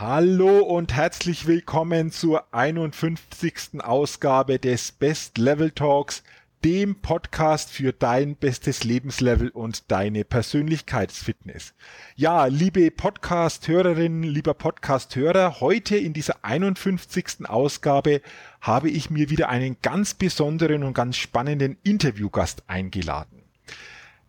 [0.00, 3.82] Hallo und herzlich willkommen zur 51.
[3.82, 6.22] Ausgabe des Best Level Talks,
[6.64, 11.74] dem Podcast für dein bestes Lebenslevel und deine Persönlichkeitsfitness.
[12.16, 17.46] Ja, liebe Podcast-Hörerinnen, lieber Podcast-Hörer, heute in dieser 51.
[17.46, 18.22] Ausgabe
[18.62, 23.39] habe ich mir wieder einen ganz besonderen und ganz spannenden Interviewgast eingeladen.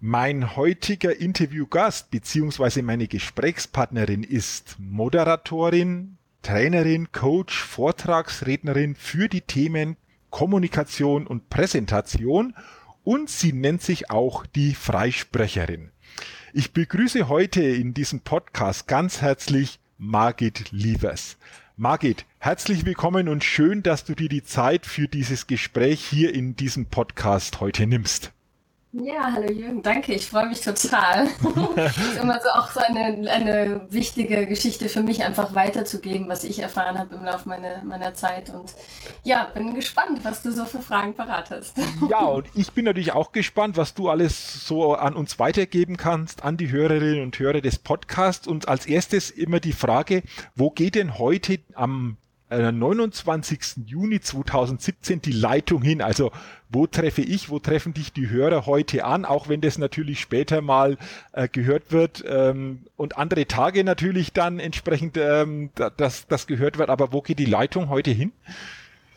[0.04, 2.82] Mein heutiger Interviewgast bzw.
[2.82, 9.98] meine Gesprächspartnerin ist Moderatorin, Trainerin, Coach, Vortragsrednerin für die Themen
[10.32, 12.56] Kommunikation und Präsentation
[13.04, 15.92] und sie nennt sich auch die Freisprecherin.
[16.52, 21.38] Ich begrüße heute in diesem Podcast ganz herzlich Margit Lievers.
[21.78, 26.56] Margit, herzlich willkommen und schön, dass du dir die Zeit für dieses Gespräch hier in
[26.56, 28.34] diesem Podcast heute nimmst.
[28.94, 31.30] Ja, hallo Jürgen, danke, ich freue mich total.
[31.78, 36.44] das ist immer so auch so eine, eine wichtige Geschichte für mich, einfach weiterzugeben, was
[36.44, 38.50] ich erfahren habe im Laufe meiner, meiner Zeit.
[38.50, 38.74] Und
[39.24, 41.78] ja, bin gespannt, was du so für Fragen parat hast.
[42.10, 46.44] ja, und ich bin natürlich auch gespannt, was du alles so an uns weitergeben kannst,
[46.44, 48.46] an die Hörerinnen und Hörer des Podcasts.
[48.46, 50.22] Und als erstes immer die Frage,
[50.54, 52.18] wo geht denn heute am
[52.52, 53.60] 29.
[53.60, 56.02] Äh, Juni 2017 die Leitung hin.
[56.02, 56.32] Also
[56.70, 60.62] wo treffe ich, wo treffen dich die Hörer heute an, auch wenn das natürlich später
[60.62, 60.98] mal
[61.34, 66.90] äh, gehört wird ähm, und andere Tage natürlich dann entsprechend ähm, das, das gehört wird.
[66.90, 68.32] Aber wo geht die Leitung heute hin?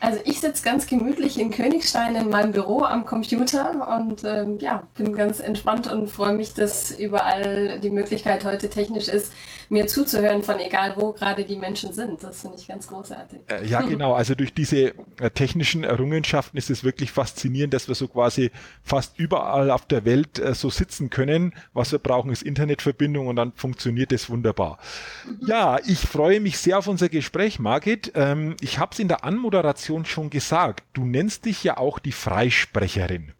[0.00, 4.82] Also ich sitze ganz gemütlich in Königstein in meinem Büro am Computer und ähm, ja,
[4.96, 9.32] bin ganz entspannt und freue mich, dass überall die Möglichkeit heute technisch ist,
[9.70, 12.22] mir zuzuhören, von egal wo gerade die Menschen sind.
[12.22, 13.40] Das finde ich ganz großartig.
[13.48, 14.12] Äh, ja, genau.
[14.12, 18.50] Also durch diese äh, technischen Errungenschaften ist es wirklich faszinierend, dass wir so quasi
[18.82, 21.54] fast überall auf der Welt äh, so sitzen können.
[21.72, 24.78] Was wir brauchen, ist Internetverbindung und dann funktioniert es wunderbar.
[25.26, 25.46] Mhm.
[25.46, 28.12] Ja, ich freue mich sehr auf unser Gespräch, Margit.
[28.14, 31.98] Ähm, ich habe es in der Anmoderation Moderation schon gesagt, du nennst dich ja auch
[31.98, 33.32] die Freisprecherin.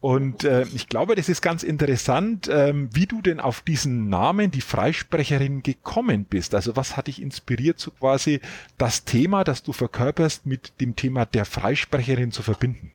[0.00, 4.50] Und äh, ich glaube, das ist ganz interessant, ähm, wie du denn auf diesen Namen,
[4.50, 6.54] die Freisprecherin, gekommen bist.
[6.54, 8.40] Also was hat dich inspiriert, so quasi
[8.76, 12.92] das Thema, das du verkörperst, mit dem Thema der Freisprecherin zu verbinden?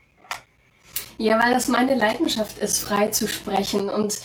[1.18, 3.90] Ja, weil das meine Leidenschaft ist, frei zu sprechen.
[3.90, 4.20] Und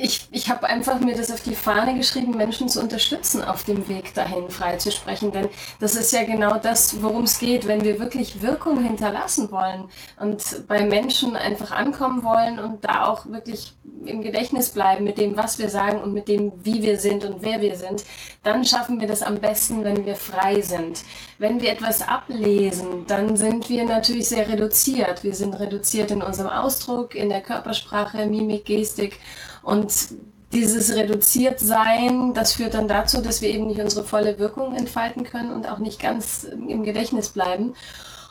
[0.00, 3.88] ich, ich habe einfach mir das auf die Fahne geschrieben, Menschen zu unterstützen auf dem
[3.88, 5.32] Weg dahin, frei zu sprechen.
[5.32, 5.48] Denn
[5.80, 9.84] das ist ja genau das, worum es geht, wenn wir wirklich Wirkung hinterlassen wollen
[10.20, 15.36] und bei Menschen einfach ankommen wollen und da auch wirklich im Gedächtnis bleiben mit dem,
[15.36, 18.04] was wir sagen und mit dem, wie wir sind und wer wir sind,
[18.42, 21.02] dann schaffen wir das am besten, wenn wir frei sind.
[21.38, 25.24] Wenn wir etwas ablesen, dann sind wir natürlich sehr reduziert.
[25.24, 29.18] Wir sind reduziert in unserem Ausdruck, in der Körpersprache, Mimik, Gestik
[29.68, 29.92] und
[30.54, 35.24] dieses reduziert sein, das führt dann dazu, dass wir eben nicht unsere volle Wirkung entfalten
[35.24, 37.74] können und auch nicht ganz im Gedächtnis bleiben.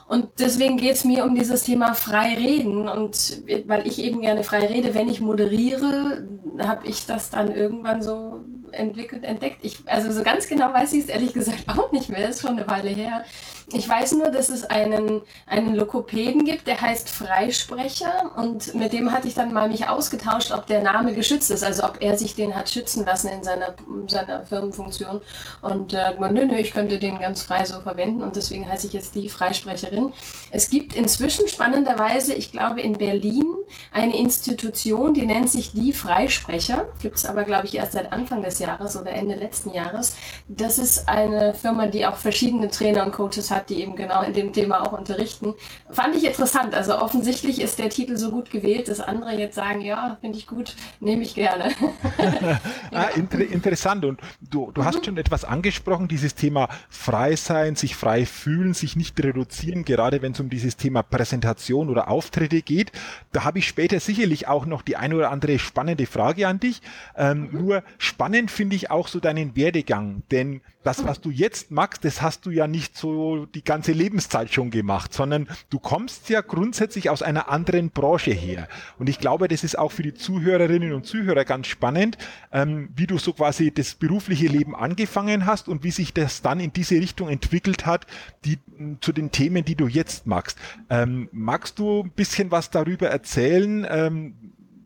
[0.08, 2.88] Und deswegen geht es mir um dieses Thema frei reden.
[2.88, 6.28] Und weil ich eben gerne frei rede, wenn ich moderiere,
[6.58, 8.40] habe ich das dann irgendwann so
[8.72, 9.58] entwickelt, entdeckt.
[9.62, 12.58] Ich, also so ganz genau weiß ich es ehrlich gesagt auch nicht mehr, ist schon
[12.58, 13.26] eine Weile her.
[13.74, 19.12] Ich weiß nur, dass es einen, einen Lokopäden gibt, der heißt Freisprecher und mit dem
[19.12, 22.34] hatte ich dann mal mich ausgetauscht, ob der Name geschützt ist, also ob er sich
[22.34, 23.76] den hat schützen lassen in seiner,
[24.08, 25.20] seiner Firmenfunktion.
[25.62, 28.94] Und äh, nö, nö, ich könnte den ganz frei so verwenden und deswegen heiße ich
[28.94, 30.14] jetzt die Freisprecherin.
[30.50, 33.44] Es gibt inzwischen spannenderweise, ich glaube in Berlin,
[33.92, 36.86] eine Institution, die nennt sich die Freisprecher.
[37.02, 40.16] Gibt es aber, glaube ich, erst seit Anfang des Jahres oder Ende letzten Jahres.
[40.48, 44.22] Das ist eine Firma, die auch verschiedene Trainer und Coaches hat hat, die eben genau
[44.22, 45.54] in dem Thema auch unterrichten.
[45.90, 46.74] Fand ich interessant.
[46.74, 50.48] Also offensichtlich ist der Titel so gut gewählt, dass andere jetzt sagen, ja, finde ich
[50.48, 51.72] gut, nehme ich gerne.
[52.92, 54.06] ah, inter interessant.
[54.06, 54.86] Und du, du mhm.
[54.86, 60.22] hast schon etwas angesprochen, dieses Thema frei sein, sich frei fühlen, sich nicht reduzieren, gerade
[60.22, 62.92] wenn es um dieses Thema Präsentation oder Auftritte geht.
[63.32, 66.82] Da habe ich später sicherlich auch noch die eine oder andere spannende Frage an dich.
[67.16, 67.60] Ähm, mhm.
[67.60, 72.22] Nur spannend finde ich auch so deinen Werdegang, denn das, was du jetzt machst, das
[72.22, 77.10] hast du ja nicht so die ganze Lebenszeit schon gemacht, sondern du kommst ja grundsätzlich
[77.10, 78.68] aus einer anderen Branche her.
[78.98, 82.18] Und ich glaube, das ist auch für die Zuhörerinnen und Zuhörer ganz spannend,
[82.52, 86.60] ähm, wie du so quasi das berufliche Leben angefangen hast und wie sich das dann
[86.60, 88.06] in diese Richtung entwickelt hat,
[88.46, 88.58] die
[89.02, 90.58] zu den Themen, die du jetzt magst.
[90.90, 93.86] Ähm, magst du ein bisschen was darüber erzählen?
[93.90, 94.36] Ähm,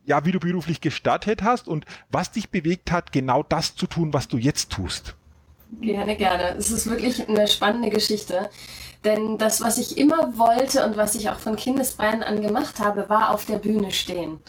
[0.04, 4.12] ja, wie du beruflich gestartet hast und was dich bewegt hat, genau das zu tun,
[4.12, 5.14] was du jetzt tust.
[5.80, 6.54] Gerne, gerne.
[6.58, 8.50] Es ist wirklich eine spannende Geschichte.
[9.04, 13.08] Denn das, was ich immer wollte und was ich auch von Kindesbeinen an gemacht habe,
[13.08, 14.40] war auf der Bühne stehen.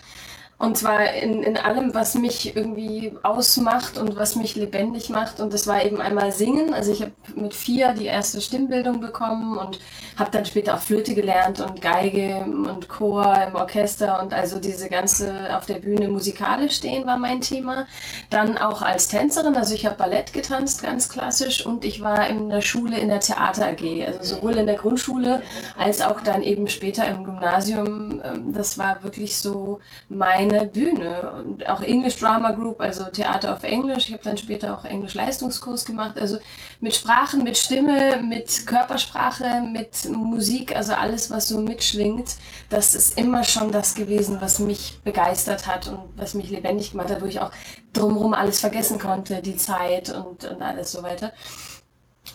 [0.60, 5.40] Und zwar in, in allem, was mich irgendwie ausmacht und was mich lebendig macht.
[5.40, 6.74] Und das war eben einmal Singen.
[6.74, 9.80] Also ich habe mit vier die erste Stimmbildung bekommen und
[10.18, 14.90] habe dann später auch Flöte gelernt und Geige und Chor im Orchester und also diese
[14.90, 17.86] ganze auf der Bühne musikalisch stehen war mein Thema.
[18.30, 19.58] Dann auch als Tänzerin.
[19.58, 21.66] Also ich habe Ballett getanzt, ganz klassisch.
[21.66, 24.06] Und ich war in der Schule in der Theater AG.
[24.06, 25.42] Also sowohl in der Grundschule
[25.78, 28.22] als auch dann eben später im Gymnasium.
[28.24, 29.80] Ähm, das war wirklich so
[30.10, 34.08] meine eine Bühne und auch English Drama Group, also Theater auf Englisch.
[34.08, 36.20] Ich habe dann später auch Englisch-Leistungskurs gemacht.
[36.20, 36.38] Also
[36.80, 42.36] mit Sprachen, mit Stimme, mit Körpersprache, mit Musik, also alles, was so mitschwingt.
[42.70, 47.10] Das ist immer schon das gewesen, was mich begeistert hat und was mich lebendig gemacht
[47.10, 47.52] hat, wo ich auch
[47.94, 51.32] drumherum alles vergessen konnte, die Zeit und, und alles so weiter.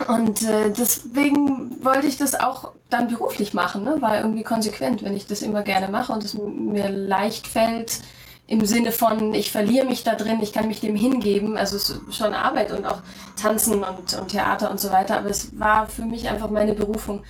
[0.07, 3.97] Und äh, deswegen wollte ich das auch dann beruflich machen, ne?
[4.01, 8.01] war irgendwie konsequent, wenn ich das immer gerne mache und es mir leicht fällt,
[8.47, 11.59] im Sinne von, ich verliere mich da drin, ich kann mich dem hingeben.
[11.59, 13.03] Also es ist schon Arbeit und auch
[13.41, 17.25] Tanzen und, und Theater und so weiter, aber es war für mich einfach meine Berufung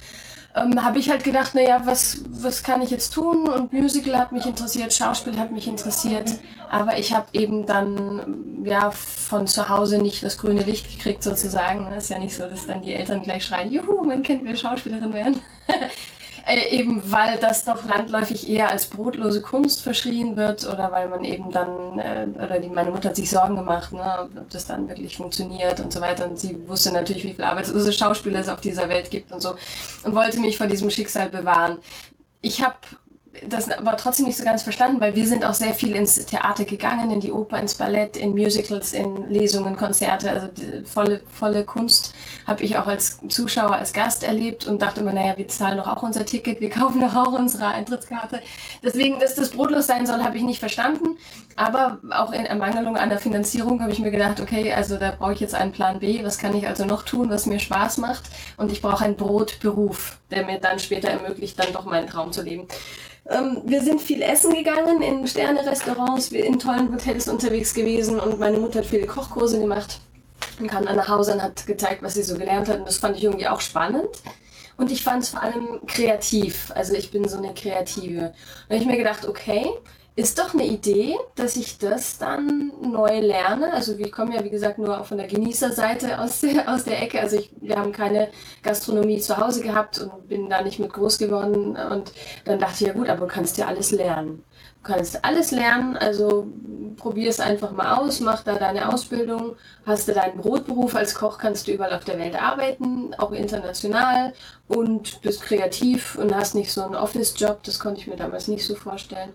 [0.62, 3.48] ähm, habe ich halt gedacht, naja, was, was kann ich jetzt tun?
[3.48, 6.38] Und Musical hat mich interessiert, Schauspiel hat mich interessiert.
[6.70, 11.86] Aber ich habe eben dann ja von zu Hause nicht das grüne Licht gekriegt sozusagen.
[11.92, 14.56] Es ist ja nicht so, dass dann die Eltern gleich schreien, juhu, mein Kind will
[14.56, 15.40] Schauspielerin werden.
[16.48, 21.22] Äh, eben weil das doch landläufig eher als brotlose Kunst verschrien wird oder weil man
[21.22, 24.88] eben dann, äh, oder die, meine Mutter hat sich Sorgen gemacht, ne, ob das dann
[24.88, 26.26] wirklich funktioniert und so weiter.
[26.26, 29.56] Und sie wusste natürlich, wie viele arbeitslose Schauspieler es auf dieser Welt gibt und so
[30.04, 31.78] und wollte mich vor diesem Schicksal bewahren.
[32.40, 32.76] Ich habe
[33.48, 36.64] das aber trotzdem nicht so ganz verstanden, weil wir sind auch sehr viel ins Theater
[36.64, 40.48] gegangen, in die Oper, ins Ballett, in Musicals, in Lesungen, Konzerte, also
[40.84, 42.14] volle, volle Kunst
[42.46, 45.86] habe ich auch als Zuschauer, als Gast erlebt und dachte immer, naja, wir zahlen doch
[45.86, 48.40] auch unser Ticket, wir kaufen doch auch unsere Eintrittskarte.
[48.82, 51.18] Deswegen, dass das brotlos sein soll, habe ich nicht verstanden,
[51.56, 55.32] aber auch in Ermangelung an der Finanzierung habe ich mir gedacht, okay, also da brauche
[55.32, 58.24] ich jetzt einen Plan B, was kann ich also noch tun, was mir Spaß macht
[58.56, 62.42] und ich brauche einen Brotberuf, der mir dann später ermöglicht, dann doch meinen Traum zu
[62.42, 62.68] leben.
[63.28, 68.58] Ähm, wir sind viel essen gegangen in Sterne-Restaurants, in tollen Hotels unterwegs gewesen und meine
[68.58, 70.00] Mutter hat viele Kochkurse gemacht
[70.58, 72.78] und kam dann nach Hause und hat gezeigt, was sie so gelernt hat.
[72.78, 74.08] Und das fand ich irgendwie auch spannend.
[74.76, 76.70] Und ich fand es vor allem kreativ.
[76.74, 78.32] Also ich bin so eine Kreative.
[78.68, 79.66] Und ich mir gedacht, okay,
[80.18, 83.72] ist doch eine Idee, dass ich das dann neu lerne.
[83.72, 87.20] Also wir kommen ja, wie gesagt, nur von der Genießerseite aus der, aus der Ecke.
[87.20, 88.28] Also ich, wir haben keine
[88.64, 91.76] Gastronomie zu Hause gehabt und bin da nicht mit groß geworden.
[91.76, 92.12] Und
[92.44, 94.42] dann dachte ich, ja gut, aber du kannst ja alles lernen.
[94.82, 96.48] Du kannst alles lernen, also
[96.96, 99.54] probier es einfach mal aus, mach da deine Ausbildung,
[99.86, 104.32] hast du deinen Brotberuf als Koch, kannst du überall auf der Welt arbeiten, auch international
[104.66, 108.64] und bist kreativ und hast nicht so einen Office-Job, das konnte ich mir damals nicht
[108.64, 109.30] so vorstellen.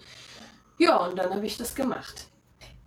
[0.78, 2.28] Ja, und dann habe ich das gemacht.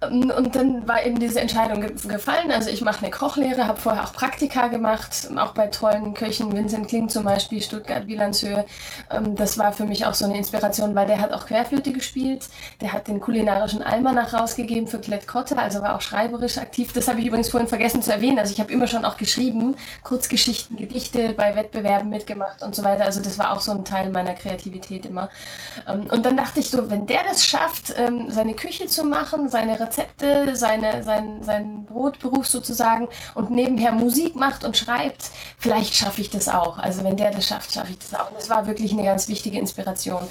[0.02, 2.50] Ähm, und dann war eben diese Entscheidung gefallen.
[2.50, 6.88] Also ich mache eine Kochlehre, habe vorher auch Praktika gemacht, auch bei tollen Köchen, Vincent
[6.88, 8.66] Kling zum Beispiel, Stuttgart, Wielandshöhe.
[9.10, 12.48] Ähm, das war für mich auch so eine Inspiration, weil der hat auch Querflöte gespielt.
[12.80, 16.92] Der hat den kulinarischen Almanach rausgegeben für Klett Kotte, also war auch schreiberisch aktiv.
[16.92, 18.38] Das habe ich übrigens vorhin vergessen zu erwähnen.
[18.38, 23.04] Also ich habe immer schon auch geschrieben, Kurzgeschichten, Gedichte bei Wettbewerben mitgemacht und so weiter.
[23.04, 25.30] Also das war auch so ein Teil meiner Kreativität immer.
[25.88, 27.94] Ähm, und dann dachte ich so, wenn der das schafft,
[28.28, 34.64] seine Küche zu machen, seine Rezepte, seine, sein, seinen Brotberuf sozusagen und nebenher Musik macht
[34.64, 36.78] und schreibt, vielleicht schaffe ich das auch.
[36.78, 38.30] Also wenn der das schafft, schaffe ich das auch.
[38.30, 40.22] Und das war wirklich eine ganz wichtige Inspiration.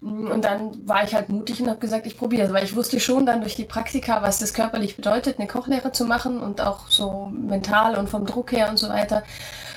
[0.00, 3.00] Und dann war ich halt mutig und habe gesagt, ich probiere es, weil ich wusste
[3.00, 6.88] schon dann durch die Praktika, was das körperlich bedeutet, eine Kochlehre zu machen und auch
[6.88, 9.22] so mental und vom Druck her und so weiter.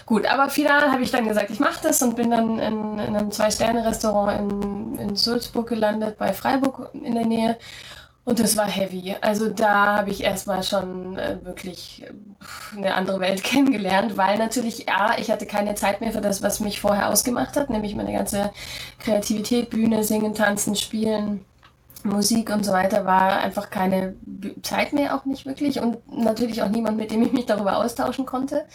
[0.06, 3.16] Gut, aber final habe ich dann gesagt, ich mache das und bin dann in, in
[3.16, 7.58] einem Zwei-Sterne-Restaurant in, in Sulzburg gelandet, bei Freiburg in der Nähe
[8.28, 9.16] und das war heavy.
[9.22, 12.04] Also da habe ich erstmal schon äh, wirklich
[12.76, 16.60] eine andere Welt kennengelernt, weil natürlich, ja, ich hatte keine Zeit mehr für das, was
[16.60, 18.52] mich vorher ausgemacht hat, nämlich meine ganze
[19.00, 21.46] Kreativität, Bühne, Singen, Tanzen, Spielen.
[22.04, 24.16] Musik und so weiter war einfach keine
[24.62, 25.80] Zeit mehr, auch nicht wirklich.
[25.80, 28.66] Und natürlich auch niemand, mit dem ich mich darüber austauschen konnte.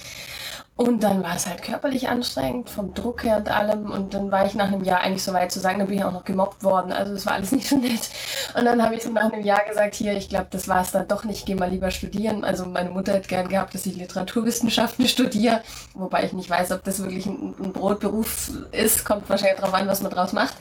[0.74, 3.90] Und dann war es halt körperlich anstrengend, vom Druck her und allem.
[3.90, 6.04] Und dann war ich nach einem Jahr eigentlich so weit zu sagen, da bin ich
[6.04, 6.92] auch noch gemobbt worden.
[6.92, 8.10] Also das war alles nicht so nett.
[8.56, 11.06] Und dann habe ich nach einem Jahr gesagt, hier, ich glaube, das war es dann
[11.06, 12.42] doch nicht, geh mal lieber studieren.
[12.42, 15.60] Also meine Mutter hätte gern gehabt, dass ich Literaturwissenschaften studiere.
[15.94, 19.04] Wobei ich nicht weiß, ob das wirklich ein, ein Brotberuf ist.
[19.04, 20.56] Kommt wahrscheinlich darauf an, was man draus macht.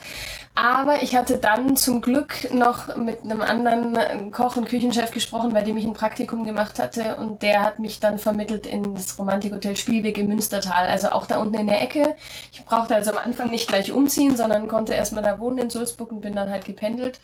[0.54, 5.62] Aber ich hatte dann zum Glück noch mit einem anderen Koch und Küchenchef gesprochen, bei
[5.62, 7.16] dem ich ein Praktikum gemacht hatte.
[7.16, 10.88] Und der hat mich dann vermittelt in das Romantikhotel Spielweg im Münstertal.
[10.88, 12.16] Also auch da unten in der Ecke.
[12.52, 16.12] Ich brauchte also am Anfang nicht gleich umziehen, sondern konnte erstmal da wohnen in Sulzburg
[16.12, 17.18] und bin dann halt gependelt.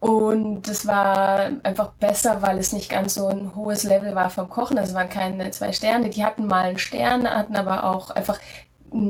[0.00, 4.48] Und das war einfach besser, weil es nicht ganz so ein hohes Level war vom
[4.48, 4.78] Kochen.
[4.78, 6.08] Also es waren keine zwei Sterne.
[6.08, 8.38] Die hatten mal einen Stern, hatten aber auch einfach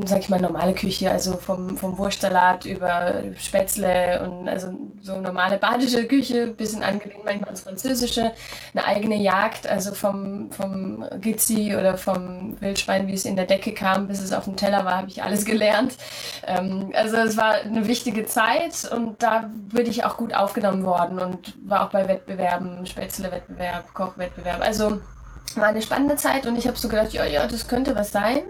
[0.06, 5.58] sag ich mal, normale Küche, also vom, vom Wurstsalat über Spätzle und also so normale
[5.58, 8.32] badische Küche, bisschen angelehnt manchmal ans Französische,
[8.74, 13.72] eine eigene Jagd, also vom, vom Gizzi oder vom Wildschwein, wie es in der Decke
[13.72, 15.96] kam, bis es auf dem Teller war, habe ich alles gelernt.
[16.46, 21.20] Ähm, also es war eine wichtige Zeit und da würde ich auch gut aufgenommen worden
[21.20, 25.00] und war auch bei Wettbewerben, Spätzle-Wettbewerb, Kochwettbewerb, also
[25.54, 28.42] war eine spannende Zeit und ich habe so gedacht, ja, ja, das könnte was sein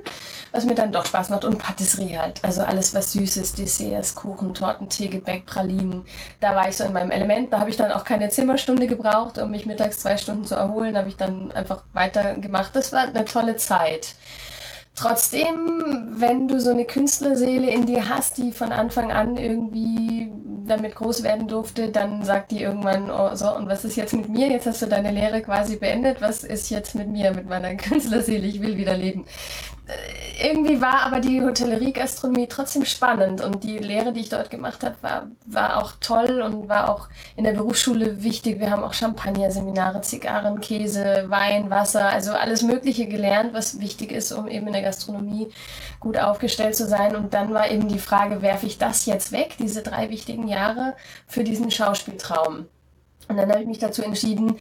[0.53, 1.45] was mir dann doch Spaß macht.
[1.45, 2.43] Und Patisserie halt.
[2.45, 6.05] Also alles, was Süßes, Desserts, Kuchen, Torten, Tee, Gebäck, Pralinen.
[6.41, 7.53] Da war ich so in meinem Element.
[7.53, 10.95] Da habe ich dann auch keine Zimmerstunde gebraucht, um mich mittags zwei Stunden zu erholen.
[10.95, 12.75] Da habe ich dann einfach weitergemacht.
[12.75, 14.15] Das war eine tolle Zeit.
[14.95, 20.33] Trotzdem, wenn du so eine Künstlerseele in dir hast, die von Anfang an irgendwie
[20.69, 24.29] damit groß werden durfte, dann sagt die irgendwann, oh, so, und was ist jetzt mit
[24.29, 24.49] mir?
[24.49, 26.21] Jetzt hast du deine Lehre quasi beendet.
[26.21, 28.47] Was ist jetzt mit mir, mit meiner Künstlerseele?
[28.47, 29.25] Ich will wieder leben
[30.41, 34.97] irgendwie war aber die Hotellerie-Gastronomie trotzdem spannend und die Lehre, die ich dort gemacht habe,
[35.01, 38.61] war, war auch toll und war auch in der Berufsschule wichtig.
[38.61, 44.31] Wir haben auch Champagner-Seminare, Zigarren, Käse, Wein, Wasser, also alles Mögliche gelernt, was wichtig ist,
[44.33, 45.49] um eben in der Gastronomie
[46.01, 47.17] gut aufgestellt zu sein.
[47.17, 50.58] Und dann war eben die Frage, werfe ich das jetzt weg, diese drei wichtigen Jahre,
[51.27, 52.67] für diesen Schauspieltraum?
[53.29, 54.59] Und dann habe ich mich dazu entschieden,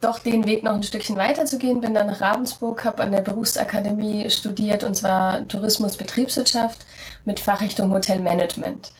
[0.00, 1.80] doch den Weg noch ein Stückchen weiter zu gehen.
[1.80, 6.84] Bin dann nach Ravensburg, habe an der Berufsakademie studiert und zwar Tourismus Betriebswirtschaft
[7.24, 8.92] mit Fachrichtung Hotelmanagement.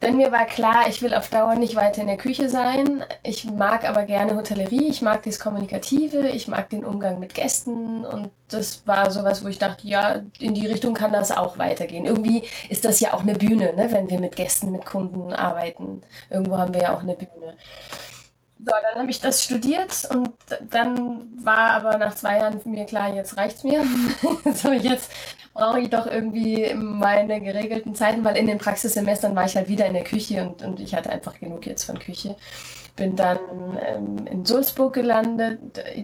[0.00, 3.04] Denn mir war klar, ich will auf Dauer nicht weiter in der Küche sein.
[3.24, 8.04] Ich mag aber gerne Hotellerie, ich mag das Kommunikative, ich mag den Umgang mit Gästen
[8.04, 12.06] und das war sowas, wo ich dachte, ja, in die Richtung kann das auch weitergehen.
[12.06, 16.02] Irgendwie ist das ja auch eine Bühne, ne, wenn wir mit Gästen, mit Kunden arbeiten.
[16.30, 17.56] Irgendwo haben wir ja auch eine Bühne.
[18.60, 20.30] So, dann habe ich das studiert und
[20.70, 23.84] dann war aber nach zwei Jahren mir klar, jetzt reicht's mir.
[24.54, 25.10] so, jetzt
[25.58, 29.86] brauche ich doch irgendwie meine geregelten Zeiten, weil in den Praxissemestern war ich halt wieder
[29.86, 32.36] in der Küche und, und ich hatte einfach genug jetzt von Küche.
[32.94, 33.38] Bin dann
[33.84, 35.58] ähm, in Sulzburg gelandet.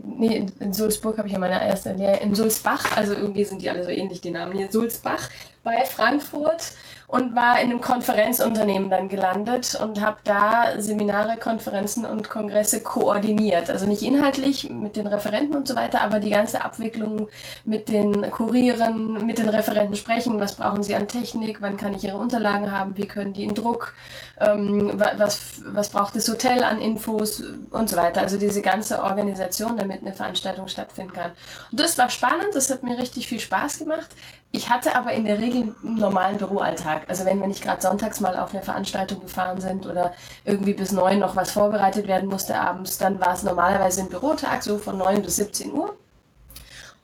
[0.05, 2.19] Nee, in, in Sulzburg habe ich ja meine erste Lehre.
[2.19, 4.71] In Sulzbach, also irgendwie sind die alle so ähnlich, die Namen hier.
[4.71, 5.31] Sulzbach
[5.63, 6.73] bei Frankfurt
[7.15, 13.71] und war in einem Konferenzunternehmen dann gelandet und habe da Seminare, Konferenzen und Kongresse koordiniert.
[13.71, 17.29] Also nicht inhaltlich mit den Referenten und so weiter, aber die ganze Abwicklung
[17.65, 20.41] mit den Kurieren, mit den Referenten sprechen.
[20.41, 21.63] Was brauchen sie an Technik?
[21.63, 22.97] Wann kann ich ihre Unterlagen haben?
[22.97, 23.95] Wie können die in Druck?
[24.41, 28.23] Ähm, was, was braucht das Hotel an Infos und so weiter?
[28.23, 31.31] Also diese ganze Organisation, damit eine Veranstaltung stattfinden kann.
[31.71, 34.09] Und das war spannend, das hat mir richtig viel Spaß gemacht.
[34.57, 37.09] Ich hatte aber in der Regel einen normalen Büroalltag.
[37.09, 40.13] Also wenn wir nicht gerade sonntags mal auf eine Veranstaltung gefahren sind oder
[40.45, 44.63] irgendwie bis neun noch was vorbereitet werden musste abends, dann war es normalerweise ein Bürotag,
[44.63, 45.97] so von neun bis 17 Uhr.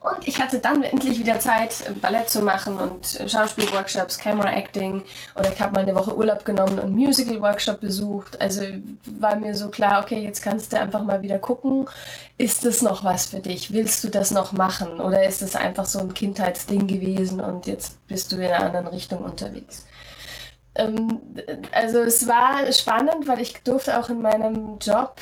[0.01, 5.03] Und ich hatte dann endlich wieder Zeit, Ballett zu machen und Schauspielworkshops, Camera Acting.
[5.35, 8.41] Oder ich habe mal eine Woche Urlaub genommen und Musical-Workshop besucht.
[8.41, 8.63] Also
[9.05, 11.87] war mir so klar, okay, jetzt kannst du einfach mal wieder gucken,
[12.39, 13.73] ist das noch was für dich?
[13.73, 14.99] Willst du das noch machen?
[14.99, 18.87] Oder ist es einfach so ein Kindheitsding gewesen und jetzt bist du in einer anderen
[18.87, 19.85] Richtung unterwegs?
[20.75, 21.19] Ähm,
[21.71, 25.15] also es war spannend, weil ich durfte auch in meinem Job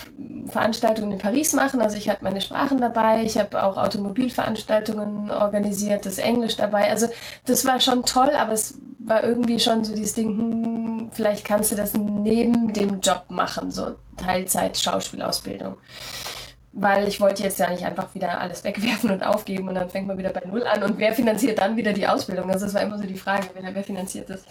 [0.48, 1.82] Veranstaltungen in Paris machen.
[1.82, 6.90] Also ich hatte meine Sprachen dabei, ich habe auch Automobilveranstaltungen organisiert, das Englisch dabei.
[6.90, 7.08] Also
[7.46, 11.72] das war schon toll, aber es war irgendwie schon so dieses Ding, hm, vielleicht kannst
[11.72, 15.78] du das neben dem Job machen, so Teilzeit Schauspielausbildung.
[16.72, 20.06] Weil ich wollte jetzt ja nicht einfach wieder alles wegwerfen und aufgeben und dann fängt
[20.06, 22.52] man wieder bei Null an und wer finanziert dann wieder die Ausbildung?
[22.52, 24.44] Also das war immer so die Frage, wer, wer finanziert das?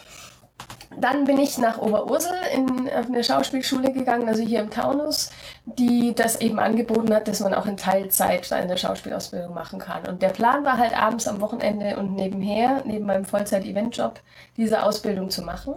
[0.97, 5.30] Dann bin ich nach Oberursel in eine Schauspielschule gegangen, also hier im Taunus,
[5.66, 10.07] die das eben angeboten hat, dass man auch in Teilzeit eine Schauspielausbildung machen kann.
[10.07, 14.21] Und der Plan war halt abends am Wochenende und nebenher, neben meinem Vollzeit-Eventjob,
[14.57, 15.75] diese Ausbildung zu machen.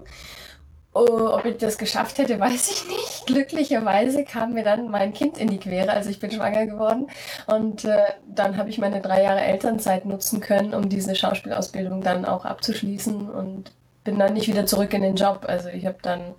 [0.94, 3.28] Oh, ob ich das geschafft hätte, weiß ich nicht.
[3.28, 7.08] Glücklicherweise kam mir dann mein Kind in die Quere, also ich bin schwanger geworden.
[7.48, 12.26] Und äh, dann habe ich meine drei Jahre Elternzeit nutzen können, um diese Schauspielausbildung dann
[12.26, 13.72] auch abzuschließen und
[14.04, 15.46] bin dann nicht wieder zurück in den Job.
[15.48, 16.36] Also ich habe dann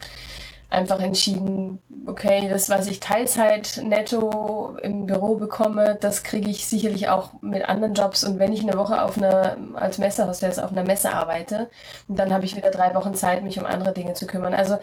[0.72, 7.08] einfach entschieden, okay, das, was ich Teilzeit netto im Büro bekomme, das kriege ich sicherlich
[7.08, 8.24] auch mit anderen Jobs.
[8.24, 11.68] Und wenn ich eine Woche auf einer, als Messehostess auf einer Messe arbeite,
[12.08, 14.54] dann habe ich wieder drei Wochen Zeit, mich um andere Dinge zu kümmern.
[14.54, 14.78] Also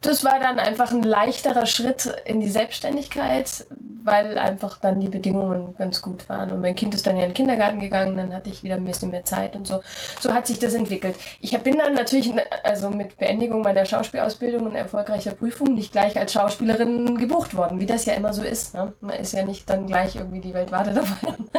[0.00, 3.66] das war dann einfach ein leichterer Schritt in die Selbstständigkeit,
[4.04, 6.52] weil einfach dann die Bedingungen ganz gut waren.
[6.52, 8.84] Und mein Kind ist dann ja in den Kindergarten gegangen, dann hatte ich wieder ein
[8.84, 9.80] bisschen mehr Zeit und so.
[10.20, 11.16] So hat sich das entwickelt.
[11.40, 16.32] Ich bin dann natürlich, also mit Beendigung meiner Schauspielausbildung und erfolgreicher Prüfung nicht gleich als
[16.32, 18.74] Schauspielerin gebucht worden, wie das ja immer so ist.
[18.74, 18.92] Ne?
[19.00, 21.50] Man ist ja nicht dann gleich irgendwie die Welt auf einen.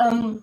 [0.00, 0.42] ähm,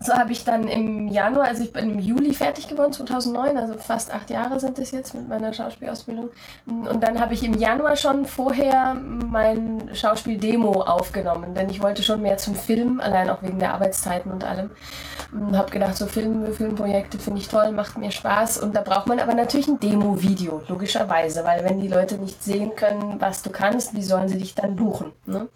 [0.00, 3.74] so habe ich dann im Januar, also ich bin im Juli fertig geworden, 2009, also
[3.74, 6.30] fast acht Jahre sind es jetzt mit meiner Schauspielausbildung.
[6.66, 12.22] Und dann habe ich im Januar schon vorher mein Schauspieldemo aufgenommen, denn ich wollte schon
[12.22, 14.70] mehr zum Film, allein auch wegen der Arbeitszeiten und allem.
[15.32, 18.58] Und habe gedacht, so Film, Filmprojekte finde ich toll, macht mir Spaß.
[18.58, 22.76] Und da braucht man aber natürlich ein Demo-Video, logischerweise, weil wenn die Leute nicht sehen
[22.76, 25.12] können, was du kannst, wie sollen sie dich dann buchen?
[25.26, 25.48] Ne?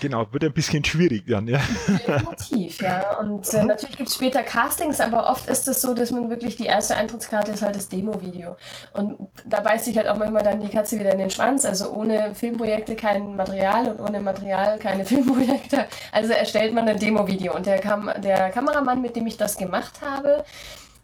[0.00, 1.60] Genau, wird ein bisschen schwierig dann, ja.
[1.86, 3.18] Definitiv, ja.
[3.18, 6.56] Und äh, natürlich gibt es später Castings, aber oft ist es so, dass man wirklich
[6.56, 8.56] die erste Eintrittskarte ist halt das Demo-Video.
[8.94, 11.64] Und da beißt sich halt auch manchmal dann die Katze wieder in den Schwanz.
[11.64, 15.86] Also ohne Filmprojekte kein Material und ohne Material keine Filmprojekte.
[16.12, 17.54] Also erstellt man ein Demo-Video.
[17.54, 20.44] Und der, Kam der Kameramann, mit dem ich das gemacht habe,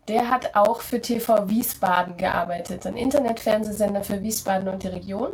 [0.09, 5.33] der hat auch für TV Wiesbaden gearbeitet, ein Internetfernsehsender für Wiesbaden und die Region.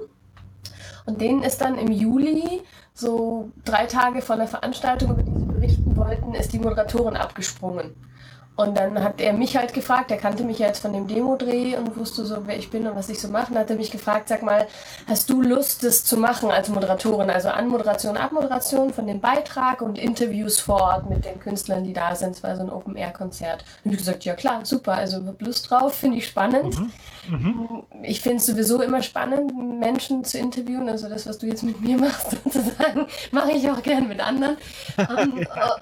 [1.04, 2.62] Und denen ist dann im Juli,
[2.94, 7.94] so drei Tage vor der Veranstaltung, über die sie berichten wollten, ist die Moderatorin abgesprungen.
[8.54, 11.76] Und dann hat er mich halt gefragt, er kannte mich ja jetzt von dem Demo-Dreh
[11.76, 13.50] und wusste so, wer ich bin und was ich so mache.
[13.50, 14.66] Und hat er mich gefragt, sag mal,
[15.06, 17.30] hast du Lust, das zu machen als Moderatorin?
[17.30, 22.14] Also Anmoderation, Abmoderation von dem Beitrag und Interviews vor Ort mit den Künstlern, die da
[22.14, 22.32] sind.
[22.32, 23.64] Es war so ein Open-Air-Konzert.
[23.84, 26.78] Und ich gesagt, ja klar, super, also hab Lust drauf, finde ich spannend.
[26.78, 26.92] Mhm.
[27.30, 27.82] Mhm.
[28.02, 30.90] Ich finde es sowieso immer spannend, Menschen zu interviewen.
[30.90, 34.58] Also das, was du jetzt mit mir machst, sozusagen, mache ich auch gern mit anderen.
[34.98, 35.76] und, ja.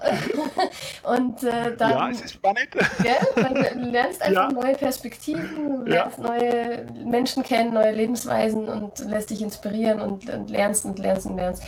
[1.10, 1.90] und äh, dann...
[1.90, 2.59] Ja, es ist spannend
[3.02, 3.72] Gell?
[3.74, 4.52] Du lernst einfach ja.
[4.52, 6.24] neue Perspektiven, lernst ja.
[6.24, 11.36] neue Menschen kennen, neue Lebensweisen und lässt dich inspirieren und, und lernst und lernst und
[11.36, 11.62] lernst.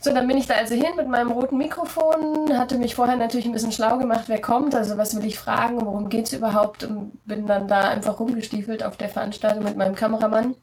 [0.00, 3.46] So, dann bin ich da also hin mit meinem roten Mikrofon, hatte mich vorher natürlich
[3.46, 6.84] ein bisschen schlau gemacht, wer kommt, also was will ich fragen, worum geht es überhaupt
[6.84, 10.56] und bin dann da einfach rumgestiefelt auf der Veranstaltung mit meinem Kameramann.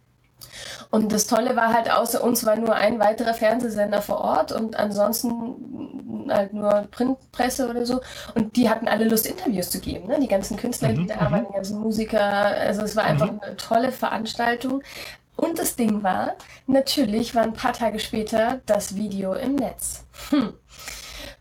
[0.91, 4.75] Und das Tolle war halt, außer uns war nur ein weiterer Fernsehsender vor Ort und
[4.75, 8.01] ansonsten halt nur Printpresse oder so.
[8.35, 10.07] Und die hatten alle Lust, Interviews zu geben.
[10.07, 10.19] Ne?
[10.19, 12.21] Die ganzen Künstler, mhm, die da arbeiten, die ganzen Musiker.
[12.21, 13.39] Also es war einfach mhm.
[13.41, 14.83] eine tolle Veranstaltung.
[15.37, 16.35] Und das Ding war,
[16.67, 20.03] natürlich war ein paar Tage später das Video im Netz.
[20.29, 20.53] Hm.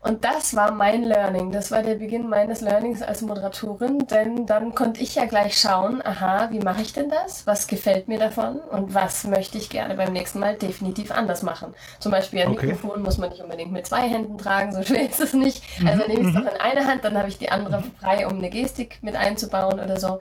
[0.01, 1.51] Und das war mein Learning.
[1.51, 6.01] Das war der Beginn meines Learnings als Moderatorin, denn dann konnte ich ja gleich schauen,
[6.03, 7.45] aha, wie mache ich denn das?
[7.45, 8.59] Was gefällt mir davon?
[8.59, 11.75] Und was möchte ich gerne beim nächsten Mal definitiv anders machen?
[11.99, 12.67] Zum Beispiel ein okay.
[12.67, 15.63] Mikrofon muss man nicht unbedingt mit zwei Händen tragen, so schwer ist es nicht.
[15.85, 18.39] Also nehme ich es doch in eine Hand, dann habe ich die andere frei, um
[18.39, 20.19] eine Gestik mit einzubauen oder so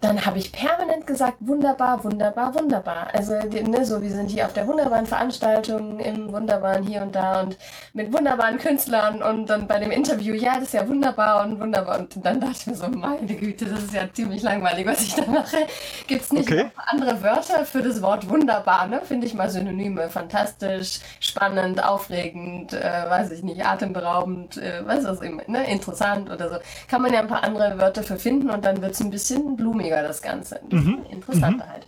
[0.00, 3.08] dann habe ich permanent gesagt, wunderbar, wunderbar, wunderbar.
[3.12, 7.40] Also ne, so, wir sind hier auf der wunderbaren Veranstaltung, im wunderbaren hier und da
[7.40, 7.58] und
[7.94, 11.98] mit wunderbaren Künstlern und dann bei dem Interview, ja, das ist ja wunderbar und wunderbar.
[11.98, 15.16] Und dann dachte ich mir so, meine Güte, das ist ja ziemlich langweilig, was ich
[15.16, 15.66] da mache.
[16.06, 16.70] Gibt es nicht okay.
[16.76, 18.86] andere Wörter für das Wort wunderbar?
[18.86, 19.00] Ne?
[19.02, 20.10] Finde ich mal Synonyme.
[20.10, 25.68] Fantastisch, spannend, aufregend, äh, weiß ich nicht, atemberaubend, äh, was ist immer, ne?
[25.68, 26.56] interessant oder so.
[26.88, 29.56] Kann man ja ein paar andere Wörter für finden und dann wird es ein bisschen
[29.56, 30.60] blumig aufwendiger, das Ganze.
[30.70, 31.06] Mhm.
[31.10, 31.70] Interessanter mhm.
[31.70, 31.86] halt.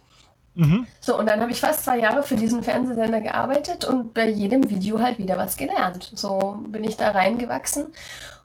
[0.54, 0.86] Mhm.
[1.00, 4.68] So, und dann habe ich fast zwei Jahre für diesen Fernsehsender gearbeitet und bei jedem
[4.68, 6.10] Video halt wieder was gelernt.
[6.14, 7.86] So bin ich da reingewachsen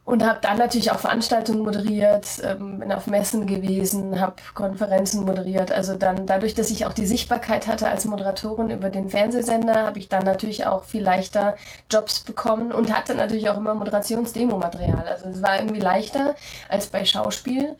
[0.05, 5.71] und habe dann natürlich auch Veranstaltungen moderiert, ähm, bin auf Messen gewesen, habe Konferenzen moderiert.
[5.71, 9.97] Also dann dadurch, dass ich auch die Sichtbarkeit hatte als Moderatorin über den Fernsehsender, habe
[9.97, 11.55] ich dann natürlich auch viel leichter
[11.89, 15.07] Jobs bekommen und hatte natürlich auch immer Moderationsdemo-Material.
[15.07, 16.35] Also es war irgendwie leichter
[16.69, 17.75] als bei Schauspiel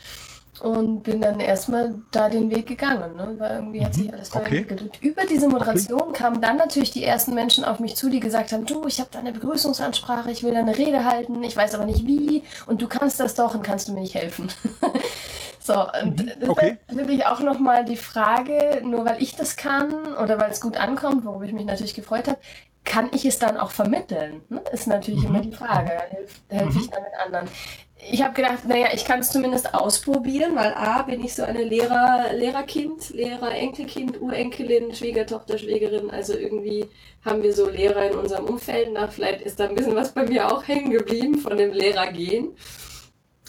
[0.62, 3.16] und bin dann erstmal da den Weg gegangen.
[3.16, 3.36] Ne?
[3.38, 4.14] Weil irgendwie hat sich mhm.
[4.14, 4.60] alles okay.
[4.60, 4.98] entwickelt.
[5.02, 6.14] Über diese Moderation okay.
[6.14, 9.10] kamen dann natürlich die ersten Menschen auf mich zu, die gesagt haben, du, ich habe
[9.12, 12.82] da eine Begrüßungsansprache, ich will da eine Rede halten, ich weiß aber nicht wie und
[12.82, 14.50] du kannst das doch und kannst du mir nicht helfen.
[15.60, 16.32] so, und mhm.
[16.40, 16.78] das okay.
[16.88, 20.78] ist natürlich auch nochmal die Frage, nur weil ich das kann oder weil es gut
[20.78, 22.38] ankommt, worüber ich mich natürlich gefreut habe,
[22.86, 24.44] kann ich es dann auch vermitteln?
[24.48, 24.62] Ne?
[24.72, 25.30] Ist natürlich mhm.
[25.30, 25.90] immer die Frage.
[25.90, 26.92] Helfe helf ich mhm.
[26.92, 27.50] damit anderen?
[28.12, 31.64] Ich habe gedacht, naja, ich kann es zumindest ausprobieren, weil A, bin ich so eine
[31.64, 36.12] Lehrer, Lehrerkind, Lehrer, Enkelkind, Urenkelin, Schwiegertochter, Schwägerin.
[36.12, 36.86] Also irgendwie
[37.24, 38.90] haben wir so Lehrer in unserem Umfeld.
[38.94, 42.56] Na, vielleicht ist da ein bisschen was bei mir auch hängen geblieben von dem Lehrergehen.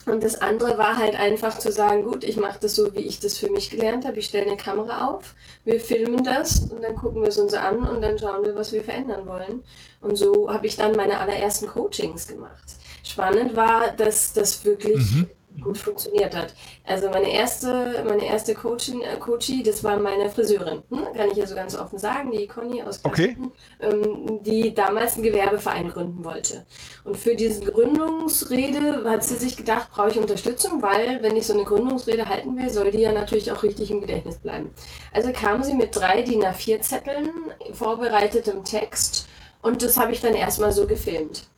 [0.07, 3.21] Und das andere war halt einfach zu sagen, gut, ich mache das so, wie ich
[3.21, 4.19] das für mich gelernt habe.
[4.19, 7.79] Ich stelle eine Kamera auf, wir filmen das und dann gucken wir es uns an
[7.79, 9.65] und dann schauen wir, was wir verändern wollen.
[10.01, 15.31] Und so habe ich dann meine allerersten Coachings gemacht spannend war, dass das wirklich mhm.
[15.61, 16.55] Gut funktioniert hat.
[16.85, 21.05] Also meine erste, meine erste Coachin, äh, Coachie, das war meine Friseurin, hm?
[21.15, 23.37] kann ich ja so ganz offen sagen, die Conny aus Kassel, okay.
[23.81, 26.65] ähm, die damals einen Gewerbeverein gründen wollte.
[27.05, 31.53] Und für diese Gründungsrede hat sie sich gedacht, brauche ich Unterstützung, weil wenn ich so
[31.53, 34.71] eine Gründungsrede halten will, soll die ja natürlich auch richtig im Gedächtnis bleiben.
[35.13, 37.31] Also kam sie mit drei DIN A4 Zetteln,
[37.73, 39.29] vorbereitetem Text
[39.63, 41.49] und das habe ich dann erstmal so gefilmt.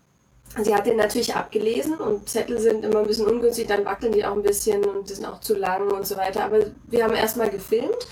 [0.63, 4.25] Sie hat den natürlich abgelesen und Zettel sind immer ein bisschen ungünstig, dann wackeln die
[4.25, 6.45] auch ein bisschen und die sind auch zu lang und so weiter.
[6.45, 8.07] Aber wir haben erstmal gefilmt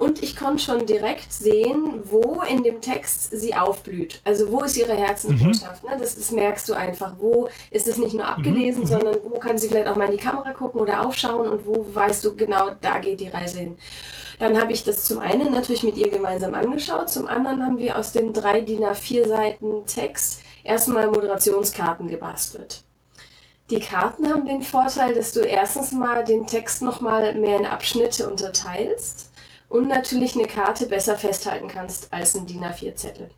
[0.00, 4.22] und ich konnte schon direkt sehen, wo in dem Text sie aufblüht.
[4.24, 5.84] Also wo ist ihre Herzensbotschaft.
[5.84, 5.90] Mhm.
[5.90, 5.96] Ne?
[5.98, 7.14] Das, das, merkst du einfach.
[7.18, 8.86] Wo ist es nicht nur abgelesen, mhm.
[8.86, 11.86] sondern wo kann sie vielleicht auch mal in die Kamera gucken oder aufschauen und wo
[11.92, 13.76] weißt du genau, da geht die Reise hin.
[14.38, 17.98] Dann habe ich das zum einen natürlich mit ihr gemeinsam angeschaut, zum anderen haben wir
[17.98, 22.82] aus den drei DIN A4 Seiten Text erstmal Moderationskarten gebastelt.
[23.70, 28.28] Die Karten haben den Vorteil, dass du erstens mal den Text nochmal mehr in Abschnitte
[28.28, 29.30] unterteilst
[29.68, 33.30] und natürlich eine Karte besser festhalten kannst als ein DIN A4-Zettel.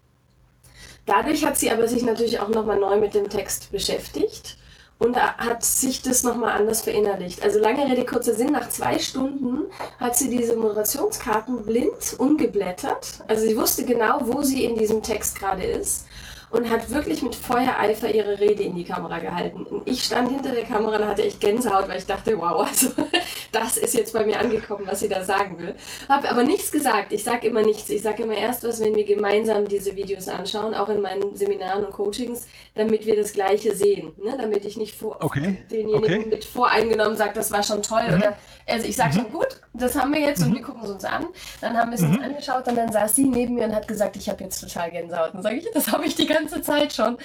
[1.05, 4.57] Dadurch hat sie aber sich natürlich auch nochmal neu mit dem Text beschäftigt
[4.99, 7.43] und hat sich das nochmal anders verinnerlicht.
[7.43, 9.65] Also lange Rede, kurzer Sinn, nach zwei Stunden
[9.99, 13.23] hat sie diese Moderationskarten blind umgeblättert.
[13.27, 16.07] Also sie wusste genau, wo sie in diesem Text gerade ist
[16.53, 19.65] und hat wirklich mit Feuereifer ihre Rede in die Kamera gehalten.
[19.65, 22.91] Und ich stand hinter der Kamera und hatte echt Gänsehaut, weil ich dachte, wow, also
[23.53, 25.75] das ist jetzt bei mir angekommen, was sie da sagen will.
[26.09, 27.13] Habe aber nichts gesagt.
[27.13, 27.89] Ich sage immer nichts.
[27.89, 31.87] Ich sage immer erst was, wenn wir gemeinsam diese Videos anschauen, auch in meinen Seminaren
[31.87, 34.13] und Coachings, damit wir das Gleiche sehen.
[34.23, 34.37] Ne?
[34.39, 35.57] Damit ich nicht vor okay.
[35.71, 36.27] denjenigen okay.
[36.29, 38.03] mit voreingenommen sage, das war schon toll.
[38.09, 38.17] Mhm.
[38.17, 38.37] Oder
[38.67, 39.21] also ich sage mhm.
[39.23, 40.49] schon, gut, das haben wir jetzt mhm.
[40.49, 41.27] und wir gucken es uns an.
[41.61, 42.25] Dann haben wir es uns mhm.
[42.25, 45.35] angeschaut und dann saß sie neben mir und hat gesagt, ich habe jetzt total Gänsehaut.
[45.35, 47.19] Und sage ich, das habe ich die ganze Zeit schon.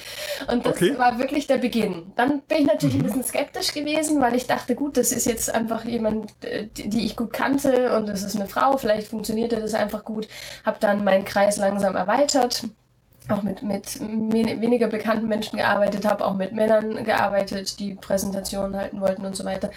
[0.51, 0.97] Und das okay.
[0.97, 2.11] war wirklich der Beginn.
[2.15, 3.07] Dann bin ich natürlich ein mhm.
[3.07, 7.15] bisschen skeptisch gewesen, weil ich dachte, gut, das ist jetzt einfach jemand, äh, die ich
[7.15, 10.27] gut kannte und es ist eine Frau, vielleicht funktionierte das einfach gut.
[10.65, 12.63] Habe dann meinen Kreis langsam erweitert
[13.29, 19.01] auch mit, mit weniger bekannten Menschen gearbeitet habe, auch mit Männern gearbeitet, die Präsentationen halten
[19.01, 19.71] wollten und so weiter.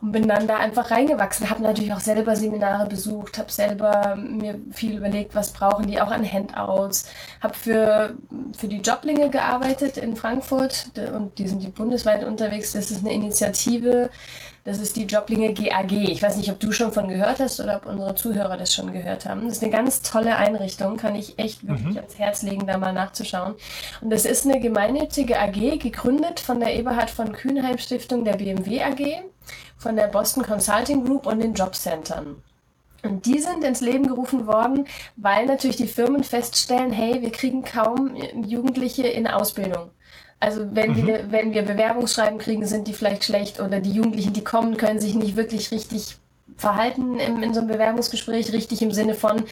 [0.00, 1.48] Und bin dann da einfach reingewachsen.
[1.50, 6.10] Habe natürlich auch selber Seminare besucht, habe selber mir viel überlegt, was brauchen die auch
[6.10, 7.06] an Handouts.
[7.40, 8.14] Habe für,
[8.56, 12.72] für die Joblinge gearbeitet in Frankfurt und die sind die bundesweit unterwegs.
[12.72, 14.10] Das ist eine Initiative,
[14.64, 15.92] das ist die Joblinge GAG.
[15.92, 18.92] Ich weiß nicht, ob du schon von gehört hast oder ob unsere Zuhörer das schon
[18.92, 19.44] gehört haben.
[19.44, 21.96] Das ist eine ganz tolle Einrichtung, kann ich echt wirklich mhm.
[21.96, 23.54] ans Herz legen, da mal nachzuschauen.
[24.00, 28.82] Und das ist eine gemeinnützige AG, gegründet von der Eberhard von Kühnheim Stiftung der BMW
[28.82, 29.22] AG,
[29.78, 32.42] von der Boston Consulting Group und den Jobcentern.
[33.02, 37.64] Und die sind ins Leben gerufen worden, weil natürlich die Firmen feststellen, hey, wir kriegen
[37.64, 39.90] kaum Jugendliche in Ausbildung.
[40.40, 41.06] Also wenn, mhm.
[41.06, 44.98] wir, wenn wir Bewerbungsschreiben kriegen, sind die vielleicht schlecht oder die Jugendlichen, die kommen, können
[44.98, 46.16] sich nicht wirklich richtig
[46.56, 49.44] verhalten in, in so einem Bewerbungsgespräch, richtig im Sinne von,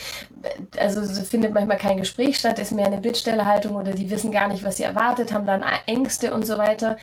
[0.78, 4.48] also es findet manchmal kein Gespräch statt, ist mehr eine Bittstellerhaltung oder die wissen gar
[4.48, 6.96] nicht, was sie erwartet, haben dann Ängste und so weiter.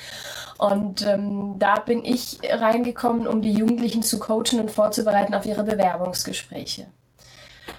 [0.58, 5.64] Und ähm, da bin ich reingekommen, um die Jugendlichen zu coachen und vorzubereiten auf ihre
[5.64, 6.88] Bewerbungsgespräche.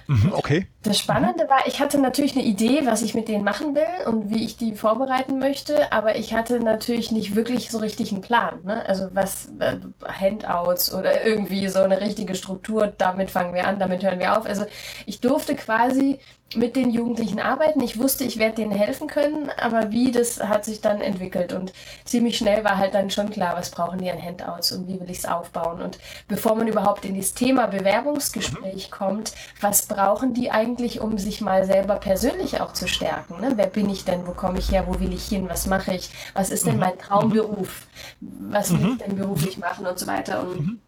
[0.07, 0.67] Mhm, okay.
[0.83, 4.29] Das Spannende war, ich hatte natürlich eine Idee, was ich mit denen machen will und
[4.29, 8.59] wie ich die vorbereiten möchte, aber ich hatte natürlich nicht wirklich so richtig einen Plan.
[8.63, 8.85] Ne?
[8.87, 14.01] Also was, äh, Handouts oder irgendwie so eine richtige Struktur, damit fangen wir an, damit
[14.03, 14.45] hören wir auf.
[14.45, 14.65] Also
[15.05, 16.19] ich durfte quasi
[16.55, 17.81] mit den Jugendlichen arbeiten.
[17.81, 21.51] Ich wusste, ich werde denen helfen können, aber wie, das hat sich dann entwickelt.
[21.51, 21.73] Und
[22.05, 25.09] ziemlich schnell war halt dann schon klar, was brauchen die an Handouts und wie will
[25.09, 25.81] ich es aufbauen.
[25.81, 28.91] Und bevor man überhaupt in das Thema Bewerbungsgespräch mhm.
[28.91, 33.41] kommt, was brauchen die eigentlich, um sich mal selber persönlich auch zu stärken?
[33.41, 33.53] Ne?
[33.55, 34.25] Wer bin ich denn?
[34.25, 34.85] Wo komme ich her?
[34.87, 35.49] Wo will ich hin?
[35.49, 36.09] Was mache ich?
[36.33, 36.81] Was ist denn mhm.
[36.81, 37.87] mein Traumberuf?
[38.21, 38.97] Was will ich mhm.
[38.99, 40.41] denn beruflich machen und so weiter?
[40.41, 40.79] Und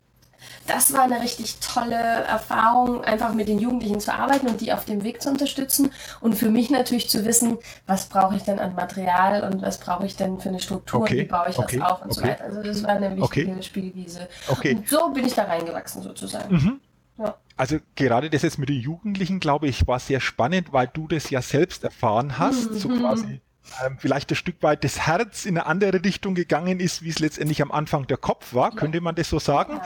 [0.67, 4.85] das war eine richtig tolle Erfahrung, einfach mit den Jugendlichen zu arbeiten und die auf
[4.85, 5.91] dem Weg zu unterstützen.
[6.21, 10.05] Und für mich natürlich zu wissen, was brauche ich denn an Material und was brauche
[10.05, 11.19] ich denn für eine Struktur, okay.
[11.19, 11.79] wie baue ich okay.
[11.79, 12.19] das auf und okay.
[12.19, 12.43] so weiter.
[12.43, 13.63] Also das war eine wichtige.
[13.63, 14.27] Spielwiese.
[14.47, 16.53] Und so bin ich da reingewachsen sozusagen.
[16.55, 16.79] Mhm.
[17.17, 17.35] Ja.
[17.57, 21.29] Also gerade das jetzt mit den Jugendlichen, glaube ich, war sehr spannend, weil du das
[21.29, 22.77] ja selbst erfahren hast, mhm.
[22.77, 23.41] so quasi
[23.85, 27.19] ähm, vielleicht ein Stück weit das Herz in eine andere Richtung gegangen ist, wie es
[27.19, 29.79] letztendlich am Anfang der Kopf war, könnte man das so sagen.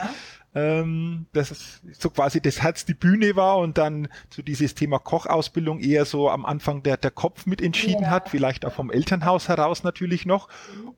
[0.54, 5.80] Ähm, dass so quasi das Herz die Bühne war und dann so dieses Thema Kochausbildung
[5.80, 8.10] eher so am Anfang der, der Kopf mit entschieden ja.
[8.10, 10.48] hat, vielleicht auch vom Elternhaus heraus natürlich noch.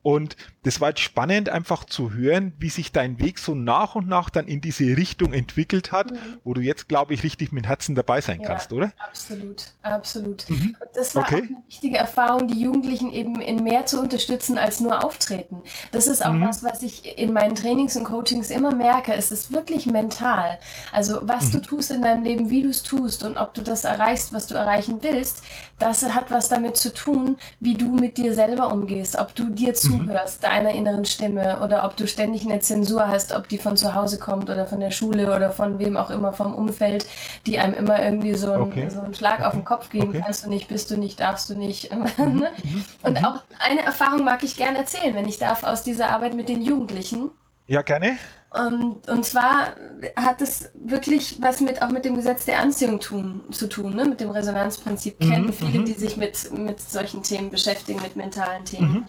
[0.03, 4.07] Und das war jetzt spannend einfach zu hören, wie sich dein Weg so nach und
[4.07, 6.17] nach dann in diese Richtung entwickelt hat, mhm.
[6.43, 8.91] wo du jetzt, glaube ich, richtig mit Herzen dabei sein ja, kannst, oder?
[8.99, 10.49] Absolut, absolut.
[10.49, 10.75] Mhm.
[10.93, 11.35] Das war okay.
[11.35, 15.63] auch eine wichtige Erfahrung, die Jugendlichen eben in mehr zu unterstützen als nur auftreten.
[15.91, 16.47] Das ist auch mhm.
[16.47, 19.13] was, was ich in meinen Trainings und Coachings immer merke.
[19.13, 20.57] Es ist wirklich mental.
[20.91, 21.51] Also was mhm.
[21.51, 24.47] du tust in deinem Leben, wie du es tust und ob du das erreichst, was
[24.47, 25.43] du erreichen willst,
[25.79, 29.69] das hat was damit zu tun, wie du mit dir selber umgehst, ob du dir
[29.69, 29.75] mhm.
[29.75, 30.47] zuhörst, mhm.
[30.47, 34.17] deiner inneren Stimme oder ob du ständig eine Zensur hast, ob die von zu Hause
[34.17, 37.05] kommt oder von der Schule oder von wem auch immer vom Umfeld,
[37.45, 38.89] die einem immer irgendwie so, ein, okay.
[38.89, 39.45] so einen Schlag okay.
[39.45, 40.21] auf den Kopf geben, okay.
[40.23, 41.89] kannst du nicht, bist du nicht, darfst du nicht.
[42.17, 42.39] Mhm.
[42.39, 42.51] Ne?
[42.63, 42.85] Mhm.
[43.03, 46.49] und auch eine Erfahrung mag ich gerne erzählen, wenn ich darf, aus dieser Arbeit mit
[46.49, 47.31] den Jugendlichen.
[47.67, 48.17] Ja, gerne.
[48.49, 49.75] Und, und zwar
[50.15, 54.05] hat es wirklich was mit auch mit dem Gesetz der Anziehung tun, zu tun, ne?
[54.05, 55.19] mit dem Resonanzprinzip.
[55.19, 55.85] Mhm, Kennen viele, mhm.
[55.85, 58.91] die sich mit, mit solchen Themen beschäftigen, mit mentalen Themen.
[58.91, 59.05] Mhm.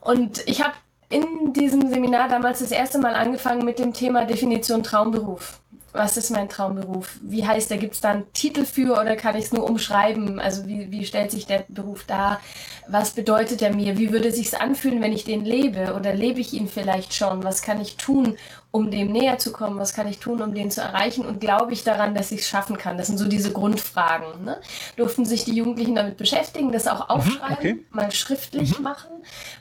[0.00, 0.74] Und ich habe
[1.08, 5.60] in diesem Seminar damals das erste Mal angefangen mit dem Thema Definition Traumberuf
[5.94, 7.18] was ist mein Traumberuf?
[7.22, 7.78] Wie heißt der?
[7.78, 10.40] Gibt es da einen Titel für oder kann ich es nur umschreiben?
[10.40, 12.40] Also wie, wie stellt sich der Beruf dar?
[12.86, 13.98] Was bedeutet er mir?
[13.98, 15.94] Wie würde es sich anfühlen, wenn ich den lebe?
[15.94, 17.42] Oder lebe ich ihn vielleicht schon?
[17.42, 18.36] Was kann ich tun,
[18.74, 19.78] um dem näher zu kommen?
[19.78, 21.24] Was kann ich tun, um den zu erreichen?
[21.24, 22.98] Und glaube ich daran, dass ich es schaffen kann?
[22.98, 24.44] Das sind so diese Grundfragen.
[24.44, 24.56] Ne?
[24.96, 27.84] Durften sich die Jugendlichen damit beschäftigen, das auch mhm, aufschreiben, okay.
[27.90, 28.82] mal schriftlich mhm.
[28.82, 29.10] machen,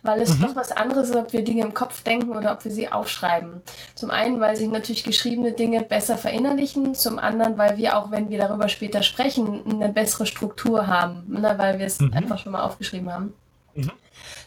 [0.01, 0.41] weil es mhm.
[0.41, 3.61] doch was anderes ist, ob wir Dinge im Kopf denken oder ob wir sie aufschreiben.
[3.93, 8.31] Zum einen, weil sich natürlich geschriebene Dinge besser verinnerlichen, zum anderen, weil wir auch, wenn
[8.31, 11.53] wir darüber später sprechen, eine bessere Struktur haben, ne?
[11.57, 12.13] weil wir es mhm.
[12.13, 13.12] einfach schon mal aufgeschrieben haben.
[13.19, 13.91] Mhm.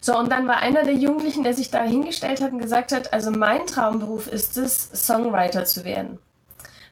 [0.01, 3.13] So, und dann war einer der Jugendlichen, der sich da hingestellt hat und gesagt hat,
[3.13, 6.19] also mein Traumberuf ist es, Songwriter zu werden.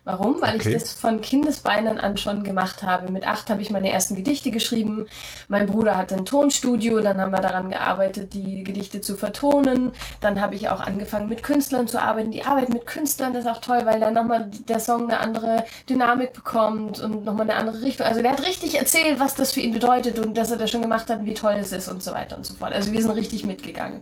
[0.06, 0.40] Warum?
[0.40, 0.70] Weil okay.
[0.70, 3.12] ich das von Kindesbeinen an schon gemacht habe.
[3.12, 5.08] Mit acht habe ich meine ersten Gedichte geschrieben.
[5.48, 9.94] Mein Bruder hatte ein Tonstudio, dann haben wir daran gearbeitet, die Gedichte zu vertonen.
[10.22, 12.30] Dann habe ich auch angefangen, mit Künstlern zu arbeiten.
[12.30, 16.34] Die Arbeit mit Künstlern ist auch toll, weil dann nochmal der Song eine andere Dynamik
[16.34, 18.06] bekommt und nochmal eine andere Richtung.
[18.06, 20.84] Also der hat richtig erzählt, was das für ihn bedeutet und dass er das schon
[20.84, 22.74] gemacht hat, wie toll es ist und so weiter und so fort.
[22.74, 24.02] Also wir sind richtig mitgegangen.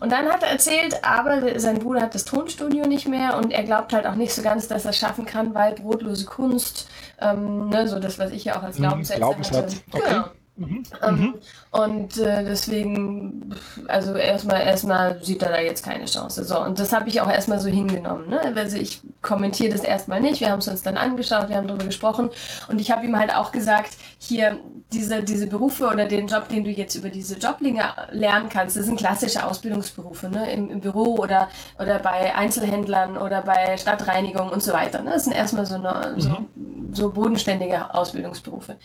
[0.00, 3.64] Und dann hat er erzählt, aber sein Bruder hat das Tonstudio nicht mehr und er
[3.64, 6.88] glaubt halt auch nicht so ganz, dass er es schaffen kann, weil brotlose Kunst,
[7.20, 9.74] ähm, ne, so das, was ich ja auch als mhm, Glaubenssatz Glaubenssatz.
[9.74, 9.82] hatte.
[9.92, 10.08] Okay.
[10.08, 10.24] Genau.
[10.58, 10.82] Mhm.
[11.02, 11.34] Ähm, mhm.
[11.70, 13.54] Und äh, deswegen,
[13.86, 16.44] also erstmal erstmal sieht er da jetzt keine Chance.
[16.44, 18.28] So, und das habe ich auch erstmal so hingenommen.
[18.28, 18.40] Ne?
[18.56, 20.40] Also ich kommentiere das erstmal nicht.
[20.40, 22.30] Wir haben es uns dann angeschaut, wir haben darüber gesprochen
[22.68, 24.58] und ich habe ihm halt auch gesagt, hier
[24.92, 28.86] diese, diese Berufe oder den Job, den du jetzt über diese Joblinge lernen kannst, das
[28.86, 30.50] sind klassische Ausbildungsberufe, ne?
[30.50, 35.02] Im, im Büro oder, oder bei Einzelhändlern oder bei Stadtreinigung und so weiter.
[35.02, 35.10] Ne?
[35.10, 36.88] Das sind erstmal so, eine, so, mhm.
[36.92, 38.76] so bodenständige Ausbildungsberufe.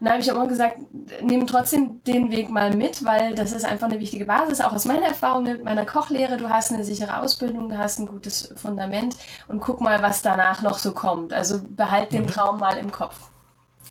[0.00, 0.76] Und da habe ich auch gesagt,
[1.22, 4.84] nimm trotzdem den Weg mal mit, weil das ist einfach eine wichtige Basis, auch aus
[4.84, 6.36] meiner Erfahrung mit meiner Kochlehre.
[6.36, 9.16] Du hast eine sichere Ausbildung, du hast ein gutes Fundament
[9.48, 11.32] und guck mal, was danach noch so kommt.
[11.32, 12.28] Also behalt den mhm.
[12.28, 13.16] Traum mal im Kopf.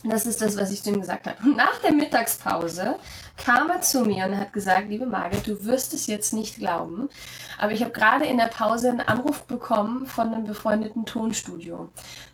[0.04, 1.38] Das ist das, was ich zu ihm gesagt habe.
[1.44, 2.96] Und nach der Mittagspause
[3.36, 7.10] kam er zu mir und hat gesagt, liebe Margit, du wirst es jetzt nicht glauben,
[7.60, 11.90] aber ich habe gerade in der Pause einen Anruf bekommen von einem befreundeten Tonstudio.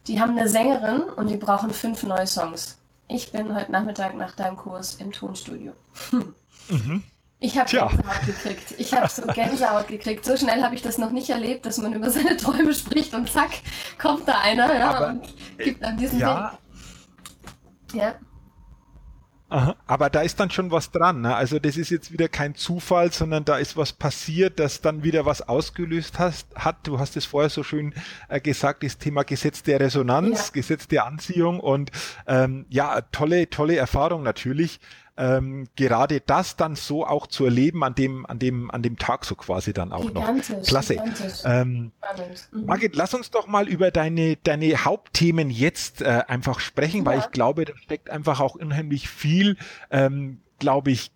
[0.07, 2.77] Die haben eine Sängerin und die brauchen fünf neue Songs.
[3.13, 5.73] Ich bin heute Nachmittag nach deinem Kurs im Tonstudio.
[6.69, 7.03] Mhm.
[7.41, 8.75] Ich habe Gänsehaut gekriegt.
[8.77, 10.23] Ich habe so Gänsehaut gekriegt.
[10.23, 13.29] So schnell habe ich das noch nicht erlebt, dass man über seine Träume spricht und
[13.29, 13.49] zack,
[14.01, 16.57] kommt da einer ja, Aber, und gibt dann diesen ja.
[17.91, 17.99] Ding.
[17.99, 18.15] Ja.
[19.53, 21.21] Aha, aber da ist dann schon was dran.
[21.21, 21.35] Ne?
[21.35, 25.27] Also das ist jetzt wieder kein Zufall, sondern da ist was passiert, das dann wieder
[25.27, 26.87] was ausgelöst hast, hat.
[26.87, 27.93] Du hast es vorher so schön
[28.29, 30.53] äh, gesagt, das Thema Gesetz der Resonanz, ja.
[30.53, 31.91] Gesetz der Anziehung und
[32.25, 34.79] ähm, ja, tolle, tolle Erfahrung natürlich
[35.15, 39.25] ähm, gerade das dann so auch zu erleben an dem, an dem, an dem Tag
[39.25, 40.63] so quasi dann auch gigantisch, noch.
[40.63, 40.97] Klasse.
[41.45, 41.91] Ähm,
[42.51, 42.65] mhm.
[42.65, 47.05] Margit, lass uns doch mal über deine, deine Hauptthemen jetzt äh, einfach sprechen, ja.
[47.05, 49.57] weil ich glaube, da steckt einfach auch unheimlich viel,
[49.91, 51.11] ähm, glaube ich,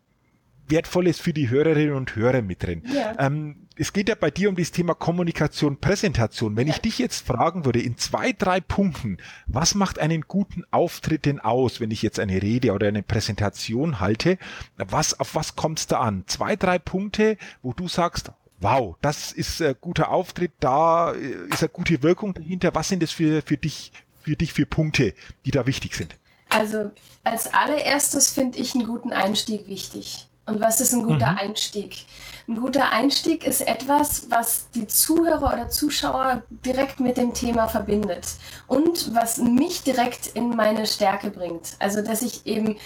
[0.67, 2.83] Wertvolles für die Hörerinnen und Hörer mit drin.
[2.93, 3.15] Ja.
[3.17, 6.55] Ähm, es geht ja bei dir um das Thema Kommunikation, Präsentation.
[6.55, 11.25] Wenn ich dich jetzt fragen würde, in zwei, drei Punkten, was macht einen guten Auftritt
[11.25, 14.37] denn aus, wenn ich jetzt eine Rede oder eine Präsentation halte?
[14.77, 16.23] Was, auf was kommt es da an?
[16.27, 21.69] Zwei, drei Punkte, wo du sagst, wow, das ist ein guter Auftritt, da ist eine
[21.69, 22.73] gute Wirkung dahinter.
[22.73, 25.13] Was sind das für, für dich, für dich für Punkte,
[25.45, 26.15] die da wichtig sind?
[26.49, 26.91] Also
[27.23, 30.27] als allererstes finde ich einen guten Einstieg wichtig.
[30.47, 31.37] Und was ist ein guter mhm.
[31.37, 32.05] Einstieg?
[32.47, 38.25] Ein guter Einstieg ist etwas, was die Zuhörer oder Zuschauer direkt mit dem Thema verbindet
[38.67, 41.75] und was mich direkt in meine Stärke bringt.
[41.79, 42.77] Also, dass ich eben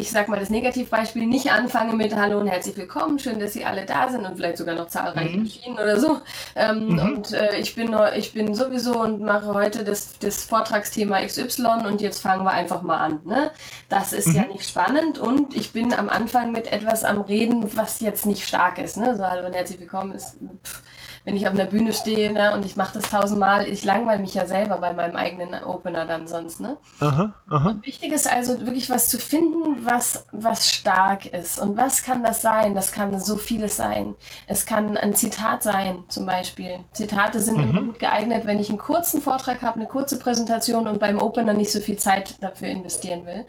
[0.00, 3.66] ich sag mal das Negativbeispiel, nicht anfange mit Hallo und herzlich willkommen, schön, dass Sie
[3.66, 5.42] alle da sind und vielleicht sogar noch zahlreiche mhm.
[5.42, 6.20] Maschinen oder so.
[6.56, 6.98] Ähm, mhm.
[6.98, 12.00] Und äh, ich, bin, ich bin sowieso und mache heute das, das Vortragsthema XY und
[12.00, 13.20] jetzt fangen wir einfach mal an.
[13.26, 13.50] Ne?
[13.90, 14.36] Das ist mhm.
[14.36, 18.48] ja nicht spannend und ich bin am Anfang mit etwas am Reden, was jetzt nicht
[18.48, 18.96] stark ist.
[18.96, 19.16] Ne?
[19.18, 20.36] So Hallo und herzlich willkommen ist.
[20.64, 20.82] Pff
[21.24, 24.34] wenn ich auf einer Bühne stehe ne, und ich mache das tausendmal, ich langweile mich
[24.34, 26.60] ja selber bei meinem eigenen Opener dann sonst.
[26.60, 26.78] Ne?
[27.00, 27.76] Aha, aha.
[27.82, 31.58] wichtig ist also wirklich was zu finden, was, was stark ist.
[31.58, 32.74] Und was kann das sein?
[32.74, 34.14] Das kann so vieles sein.
[34.46, 36.80] Es kann ein Zitat sein, zum Beispiel.
[36.92, 37.86] Zitate sind mhm.
[37.86, 41.70] gut geeignet, wenn ich einen kurzen Vortrag habe, eine kurze Präsentation und beim Opener nicht
[41.70, 43.44] so viel Zeit dafür investieren will.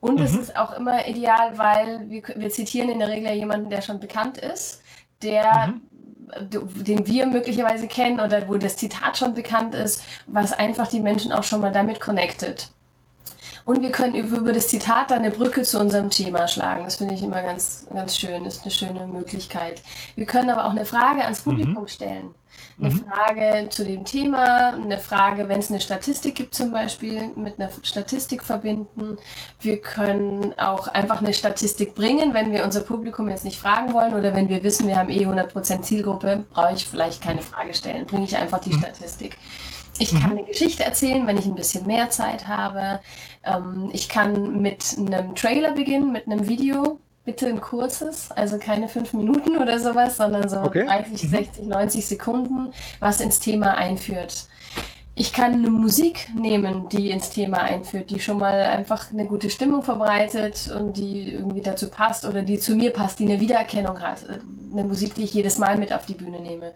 [0.00, 0.24] Und mhm.
[0.24, 3.82] es ist auch immer ideal, weil wir, wir zitieren in der Regel ja jemanden, der
[3.82, 4.82] schon bekannt ist,
[5.22, 5.91] der mhm
[6.40, 11.32] den wir möglicherweise kennen oder wo das Zitat schon bekannt ist, was einfach die Menschen
[11.32, 12.70] auch schon mal damit connected.
[13.64, 16.84] Und wir können über das Zitat dann eine Brücke zu unserem Thema schlagen.
[16.84, 18.42] Das finde ich immer ganz, ganz schön.
[18.42, 19.82] Das ist eine schöne Möglichkeit.
[20.16, 21.88] Wir können aber auch eine Frage ans Publikum mhm.
[21.88, 22.34] stellen
[22.80, 23.04] eine mhm.
[23.04, 27.70] Frage zu dem Thema, eine Frage, wenn es eine Statistik gibt zum Beispiel, mit einer
[27.82, 29.18] Statistik verbinden.
[29.60, 34.14] Wir können auch einfach eine Statistik bringen, wenn wir unser Publikum jetzt nicht fragen wollen
[34.14, 38.06] oder wenn wir wissen, wir haben eh 100% Zielgruppe, brauche ich vielleicht keine Frage stellen,
[38.06, 38.80] bringe ich einfach die mhm.
[38.80, 39.36] Statistik.
[39.98, 40.38] Ich kann mhm.
[40.38, 43.00] eine Geschichte erzählen, wenn ich ein bisschen mehr Zeit habe.
[43.44, 48.88] Ähm, ich kann mit einem Trailer beginnen, mit einem Video bitte ein kurzes, also keine
[48.88, 50.86] fünf Minuten oder sowas, sondern so okay.
[50.86, 54.46] 30, 60, 90 Sekunden, was ins Thema einführt.
[55.14, 59.50] Ich kann eine Musik nehmen, die ins Thema einführt, die schon mal einfach eine gute
[59.50, 64.00] Stimmung verbreitet und die irgendwie dazu passt oder die zu mir passt, die eine Wiedererkennung
[64.00, 64.24] hat.
[64.72, 66.72] Eine Musik, die ich jedes Mal mit auf die Bühne nehme.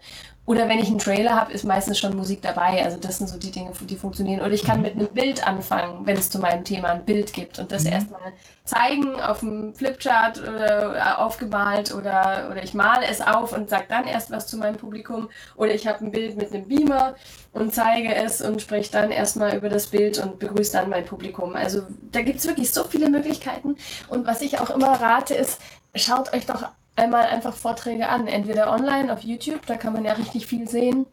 [0.47, 2.81] Oder wenn ich einen Trailer habe, ist meistens schon Musik dabei.
[2.81, 4.39] Also das sind so die Dinge, die funktionieren.
[4.39, 7.59] Oder ich kann mit einem Bild anfangen, wenn es zu meinem Thema ein Bild gibt
[7.59, 7.91] und das mhm.
[7.91, 8.31] erstmal
[8.63, 13.87] zeigen auf dem Flipchart oder äh, aufgemalt oder, oder ich male es auf und sage
[13.89, 15.27] dann erst was zu meinem Publikum.
[15.57, 17.15] Oder ich habe ein Bild mit einem Beamer
[17.51, 21.55] und zeige es und spreche dann erstmal über das Bild und begrüße dann mein Publikum.
[21.55, 21.81] Also
[22.13, 23.75] da gibt es wirklich so viele Möglichkeiten.
[24.07, 25.59] Und was ich auch immer rate, ist,
[25.93, 28.27] schaut euch doch einmal einfach Vorträge an.
[28.27, 31.05] Entweder online auf YouTube, da kann man ja richtig viel sehen.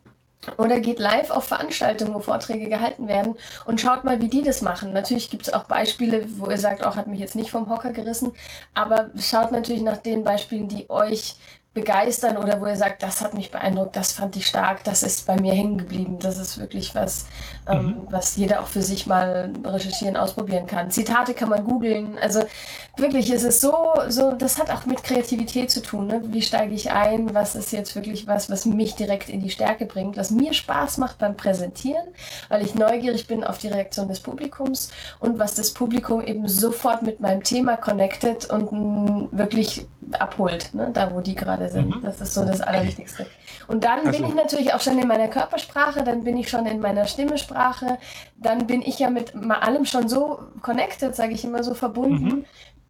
[0.58, 4.60] Oder geht live auf Veranstaltungen, wo Vorträge gehalten werden und schaut mal, wie die das
[4.60, 4.92] machen.
[4.92, 7.92] Natürlich gibt es auch Beispiele, wo ihr sagt, auch hat mich jetzt nicht vom Hocker
[7.92, 8.32] gerissen,
[8.74, 11.36] aber schaut natürlich nach den Beispielen, die euch
[11.74, 15.26] begeistern oder wo ihr sagt, das hat mich beeindruckt, das fand ich stark, das ist
[15.26, 16.18] bei mir hängen geblieben.
[16.20, 17.26] Das ist wirklich was,
[17.68, 18.06] ähm, mhm.
[18.10, 20.92] was jeder auch für sich mal recherchieren, ausprobieren kann.
[20.92, 22.16] Zitate kann man googeln.
[22.18, 22.44] Also
[22.96, 23.74] wirklich, es ist so,
[24.08, 26.06] so, das hat auch mit Kreativität zu tun.
[26.06, 26.22] Ne?
[26.26, 27.34] Wie steige ich ein?
[27.34, 30.98] Was ist jetzt wirklich was, was mich direkt in die Stärke bringt, was mir Spaß
[30.98, 32.06] macht beim Präsentieren,
[32.48, 37.02] weil ich neugierig bin auf die Reaktion des Publikums und was das Publikum eben sofort
[37.02, 40.90] mit meinem Thema connected und wirklich abholt, ne?
[40.92, 41.96] da wo die gerade sind.
[41.96, 42.02] Mhm.
[42.02, 43.26] Das ist so das Allerwichtigste.
[43.66, 44.10] Und dann also.
[44.12, 47.98] bin ich natürlich auch schon in meiner Körpersprache, dann bin ich schon in meiner Stimmesprache,
[48.36, 52.44] dann bin ich ja mit allem schon so connected, sage ich immer so verbunden, mhm.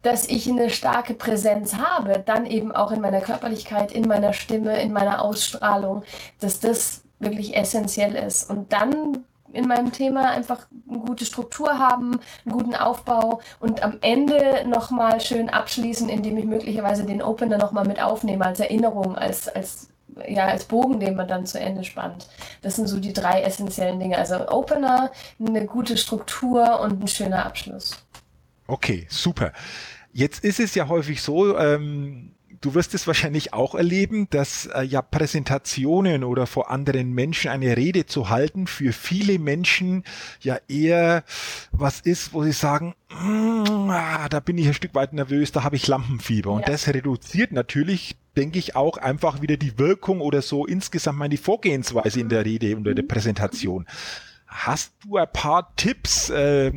[0.05, 4.79] Dass ich eine starke Präsenz habe, dann eben auch in meiner Körperlichkeit, in meiner Stimme,
[4.79, 6.03] in meiner Ausstrahlung,
[6.39, 8.49] dass das wirklich essentiell ist.
[8.49, 13.97] Und dann in meinem Thema einfach eine gute Struktur haben, einen guten Aufbau und am
[14.01, 19.47] Ende nochmal schön abschließen, indem ich möglicherweise den Opener nochmal mit aufnehme als Erinnerung, als,
[19.47, 19.89] als,
[20.27, 22.27] ja, als Bogen, den man dann zu Ende spannt.
[22.61, 24.17] Das sind so die drei essentiellen Dinge.
[24.17, 28.04] Also Opener, eine gute Struktur und ein schöner Abschluss.
[28.67, 29.53] Okay, super.
[30.11, 34.81] Jetzt ist es ja häufig so, ähm, Du wirst es wahrscheinlich auch erleben, dass äh,
[34.81, 40.03] ja Präsentationen oder vor anderen Menschen eine Rede zu halten für viele Menschen
[40.41, 41.23] ja eher
[41.71, 45.63] was ist, wo sie sagen, mm, ah, da bin ich ein Stück weit nervös, da
[45.63, 46.49] habe ich Lampenfieber.
[46.49, 46.55] Ja.
[46.55, 51.37] Und das reduziert natürlich denke ich auch einfach wieder die Wirkung oder so insgesamt meine
[51.37, 53.07] Vorgehensweise in der Rede oder der mhm.
[53.07, 53.85] Präsentation.
[54.47, 56.71] Hast du ein paar Tipps, äh,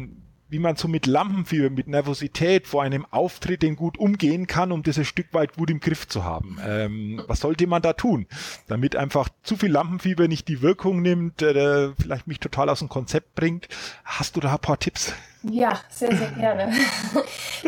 [0.48, 4.82] wie man so mit Lampenfieber, mit Nervosität vor einem Auftritt den gut umgehen kann, um
[4.84, 6.59] ein Stück weit gut im Griff zu haben.
[6.64, 8.26] Ähm, was sollte man da tun,
[8.66, 12.88] damit einfach zu viel Lampenfieber nicht die Wirkung nimmt, äh, vielleicht mich total aus dem
[12.88, 13.68] Konzept bringt?
[14.05, 15.12] Hast du da ein paar Tipps?
[15.43, 16.72] Ja, sehr, sehr gerne.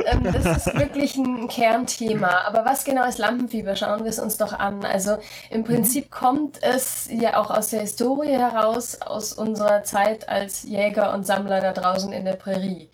[0.07, 2.43] Ähm, das ist wirklich ein Kernthema.
[2.47, 3.75] Aber was genau ist Lampenfieber?
[3.75, 4.85] Schauen wir es uns doch an.
[4.85, 5.19] Also
[5.51, 11.13] im Prinzip kommt es ja auch aus der Historie heraus, aus unserer Zeit als Jäger
[11.13, 12.89] und Sammler da draußen in der Prärie.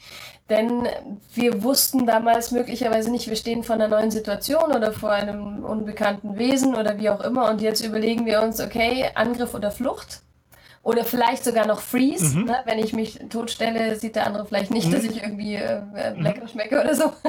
[0.48, 0.88] Denn
[1.34, 6.38] wir wussten damals möglicherweise nicht, wir stehen vor einer neuen Situation oder vor einem unbekannten
[6.38, 7.50] Wesen oder wie auch immer.
[7.50, 10.22] Und jetzt überlegen wir uns, okay, Angriff oder Flucht.
[10.86, 12.38] Oder vielleicht sogar noch Freeze.
[12.38, 12.44] Mhm.
[12.44, 12.60] Ne?
[12.64, 14.92] Wenn ich mich totstelle, sieht der andere vielleicht nicht, mhm.
[14.92, 16.48] dass ich irgendwie äh, äh lecker mhm.
[16.48, 17.12] schmecke oder so.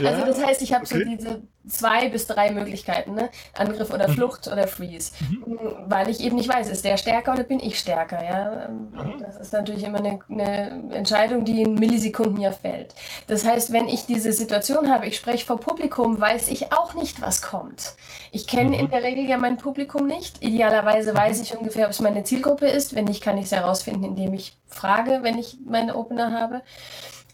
[0.00, 0.08] Ja.
[0.08, 1.00] Also das heißt, ich habe okay.
[1.00, 3.28] so diese zwei bis drei Möglichkeiten, ne?
[3.54, 4.14] Angriff oder mhm.
[4.14, 5.12] Flucht oder Freeze.
[5.20, 5.58] Mhm.
[5.86, 8.68] Weil ich eben nicht weiß, ist der stärker oder bin ich stärker, ja?
[8.68, 9.20] Mhm.
[9.20, 12.94] Das ist natürlich immer eine, eine, Entscheidung, die in Millisekunden ja fällt.
[13.26, 17.20] Das heißt, wenn ich diese Situation habe, ich spreche vor Publikum, weiß ich auch nicht,
[17.20, 17.94] was kommt.
[18.30, 20.42] Ich kenne in der Regel ja mein Publikum nicht.
[20.42, 22.91] Idealerweise weiß ich ungefähr, ob es meine Zielgruppe ist.
[22.94, 26.62] Wenn nicht, kann ich es herausfinden, indem ich frage, wenn ich meine Opener habe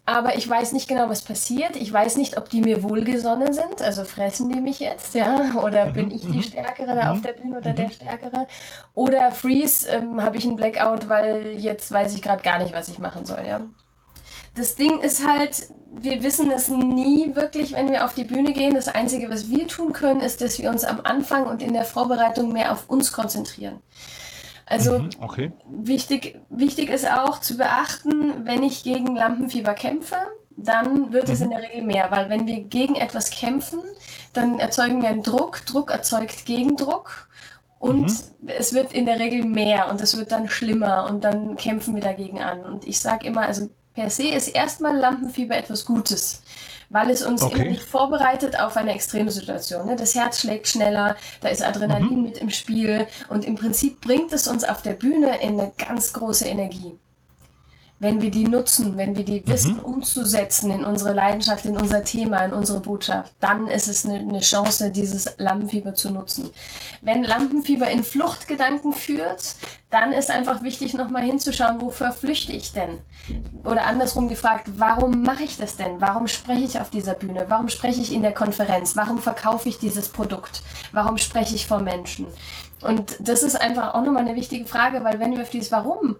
[0.08, 1.76] aber ich weiß nicht genau, was passiert.
[1.76, 5.84] Ich weiß nicht, ob die mir wohlgesonnen sind, also fressen die mich jetzt, ja, oder
[5.84, 6.42] mhm, bin ich die mhm.
[6.42, 7.22] Stärkere da auf mhm.
[7.24, 8.46] der Bühne oder der Stärkere?
[8.94, 12.88] Oder Freeze, ähm, habe ich einen Blackout, weil jetzt weiß ich gerade gar nicht, was
[12.88, 13.60] ich machen soll, ja.
[14.54, 18.74] Das Ding ist halt, wir wissen es nie wirklich, wenn wir auf die Bühne gehen.
[18.74, 21.84] Das Einzige, was wir tun können, ist, dass wir uns am Anfang und in der
[21.84, 23.82] Vorbereitung mehr auf uns konzentrieren.
[24.68, 25.52] Also mhm, okay.
[25.68, 30.16] wichtig, wichtig ist auch zu beachten, wenn ich gegen Lampenfieber kämpfe,
[30.56, 31.32] dann wird mhm.
[31.32, 33.80] es in der Regel mehr, weil wenn wir gegen etwas kämpfen,
[34.32, 37.28] dann erzeugen wir einen Druck, Druck erzeugt Gegendruck
[37.78, 38.48] und mhm.
[38.58, 42.02] es wird in der Regel mehr und es wird dann schlimmer und dann kämpfen wir
[42.02, 42.60] dagegen an.
[42.60, 46.42] Und ich sage immer, also per se ist erstmal Lampenfieber etwas Gutes
[46.90, 47.54] weil es uns okay.
[47.54, 49.86] immer nicht vorbereitet auf eine extreme Situation.
[49.86, 49.96] Ne?
[49.96, 52.22] Das Herz schlägt schneller, da ist Adrenalin mhm.
[52.22, 56.12] mit im Spiel und im Prinzip bringt es uns auf der Bühne in eine ganz
[56.12, 56.98] große Energie
[58.00, 59.80] wenn wir die nutzen, wenn wir die wissen mhm.
[59.80, 64.40] umzusetzen in unsere Leidenschaft, in unser Thema, in unsere Botschaft, dann ist es eine, eine,
[64.40, 66.50] Chance, dieses Lampenfieber zu nutzen.
[67.02, 69.56] Wenn Lampenfieber in Fluchtgedanken führt,
[69.90, 72.98] dann ist einfach wichtig, nochmal hinzuschauen, wofür flüchte ich denn?
[73.64, 76.00] Oder andersrum gefragt, warum mache ich das denn?
[76.00, 77.46] Warum spreche ich auf dieser Bühne?
[77.48, 78.96] Warum spreche ich in der Konferenz?
[78.96, 80.62] Warum verkaufe ich dieses Produkt?
[80.92, 82.26] Warum spreche ich vor Menschen?
[82.82, 86.16] Und das ist einfach auch nochmal eine wichtige Frage, weil wenn wir auf dieses Warum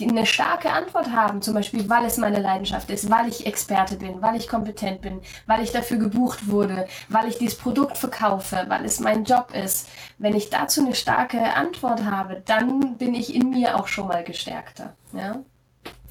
[0.00, 4.22] eine starke Antwort haben, zum Beispiel, weil es meine Leidenschaft ist, weil ich Experte bin,
[4.22, 8.84] weil ich kompetent bin, weil ich dafür gebucht wurde, weil ich dieses Produkt verkaufe, weil
[8.84, 9.88] es mein Job ist.
[10.18, 14.24] Wenn ich dazu eine starke Antwort habe, dann bin ich in mir auch schon mal
[14.24, 14.94] gestärkter.
[15.12, 15.40] Ja?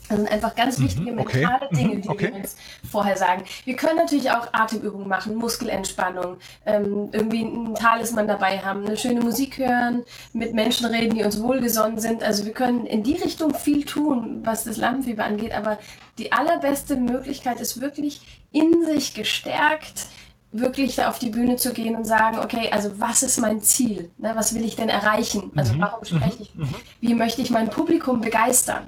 [0.08, 1.76] Das sind einfach ganz mhm, wichtige mentale okay.
[1.76, 2.32] Dinge, die okay.
[2.34, 2.56] wir uns
[2.90, 3.44] vorher sagen.
[3.66, 9.22] Wir können natürlich auch Atemübungen machen, Muskelentspannung, ähm, irgendwie ein Talisman dabei haben, eine schöne
[9.22, 10.04] Musik hören,
[10.34, 12.24] mit Menschen reden, die uns wohlgesonnen sind.
[12.24, 15.54] Also wir können in die Richtung viel tun, was das Lampenfieber angeht.
[15.54, 15.78] Aber
[16.18, 20.08] die allerbeste Möglichkeit ist wirklich in sich gestärkt,
[20.52, 24.10] wirklich auf die Bühne zu gehen und sagen, okay, also was ist mein Ziel?
[24.18, 25.52] Ne, was will ich denn erreichen?
[25.56, 25.82] Also mhm.
[25.82, 26.56] warum spreche ich?
[26.56, 26.74] Mhm.
[27.02, 28.88] Wie möchte ich mein Publikum begeistern?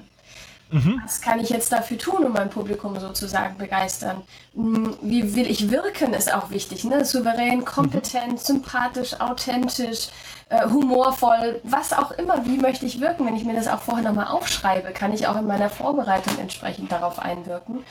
[0.70, 1.00] Mhm.
[1.04, 4.22] Was kann ich jetzt dafür tun, um mein Publikum sozusagen begeistern?
[4.54, 6.84] Hm, wie will ich wirken, ist auch wichtig.
[6.84, 7.04] Ne?
[7.04, 8.38] Souverän, kompetent, mhm.
[8.38, 10.08] sympathisch, authentisch,
[10.48, 12.44] äh, humorvoll, was auch immer.
[12.46, 13.26] Wie möchte ich wirken?
[13.26, 16.92] Wenn ich mir das auch vorher nochmal aufschreibe, kann ich auch in meiner Vorbereitung entsprechend
[16.92, 17.84] darauf einwirken.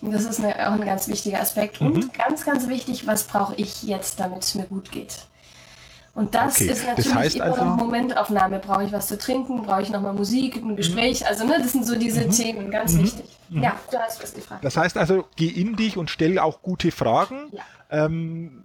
[0.00, 1.80] Und das ist eine, auch ein ganz wichtiger Aspekt.
[1.80, 1.92] Mhm.
[1.92, 5.26] Und ganz, ganz wichtig, was brauche ich jetzt, damit es mir gut geht?
[6.14, 6.66] Und das okay.
[6.66, 8.58] ist natürlich das heißt immer also, Momentaufnahme.
[8.58, 9.62] Brauche ich was zu trinken?
[9.62, 11.20] Brauche ich nochmal Musik, ein Gespräch?
[11.20, 11.26] Mhm.
[11.26, 12.30] Also, ne, das sind so diese mhm.
[12.30, 13.04] Themen, ganz mhm.
[13.04, 13.38] wichtig.
[13.48, 14.64] Ja, du hast was gefragt.
[14.64, 17.62] Das heißt also, geh in dich und stell auch gute Fragen, ja.
[18.04, 18.64] ähm,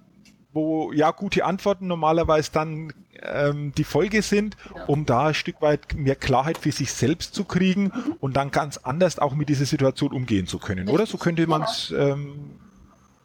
[0.51, 4.85] wo ja gute Antworten normalerweise dann ähm, die Folge sind, ja.
[4.85, 8.15] um da ein Stück weit mehr Klarheit für sich selbst zu kriegen mhm.
[8.19, 10.95] und dann ganz anders auch mit dieser Situation umgehen zu können, Richtig.
[10.95, 11.05] oder?
[11.05, 11.93] So könnte man es.
[11.97, 12.59] Ähm,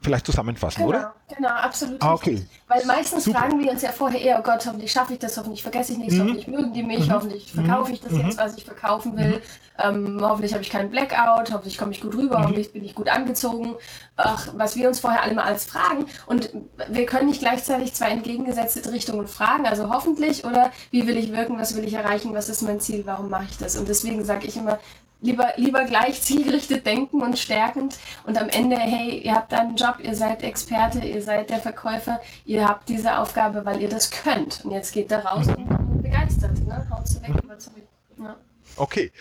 [0.03, 1.15] vielleicht zusammenfassen, genau, oder?
[1.35, 2.01] Genau, absolut.
[2.01, 2.45] Ah, okay.
[2.67, 3.39] Weil meistens Super.
[3.39, 5.97] fragen wir uns ja vorher eher, oh Gott, hoffentlich schaffe ich das, hoffentlich vergesse ich
[5.97, 6.21] nichts, mhm.
[6.21, 7.13] hoffentlich mögen die mich, mhm.
[7.13, 8.21] hoffentlich verkaufe ich das mhm.
[8.21, 9.41] jetzt, was ich verkaufen will,
[9.79, 12.43] ähm, hoffentlich habe ich keinen Blackout, hoffentlich komme ich gut rüber, mhm.
[12.43, 13.75] hoffentlich bin ich gut angezogen.
[14.15, 16.05] Ach, was wir uns vorher alle mal als fragen.
[16.27, 16.51] Und
[16.89, 21.57] wir können nicht gleichzeitig zwei entgegengesetzte Richtungen fragen, also hoffentlich oder wie will ich wirken,
[21.57, 23.75] was will ich erreichen, was ist mein Ziel, warum mache ich das?
[23.75, 24.79] Und deswegen sage ich immer,
[25.23, 27.97] lieber, lieber gleich zielgerichtet denken und stärkend
[28.27, 32.21] und am Ende, hey, ihr habt einen Job, ihr seid Experte, ihr seid der Verkäufer,
[32.45, 34.63] ihr habt diese Aufgabe, weil ihr das könnt.
[34.63, 36.85] Und jetzt geht da raus und begeistert, ne?
[36.91, 37.87] Haut weg, zurück.
[38.19, 38.35] Ja.
[38.75, 39.11] Okay.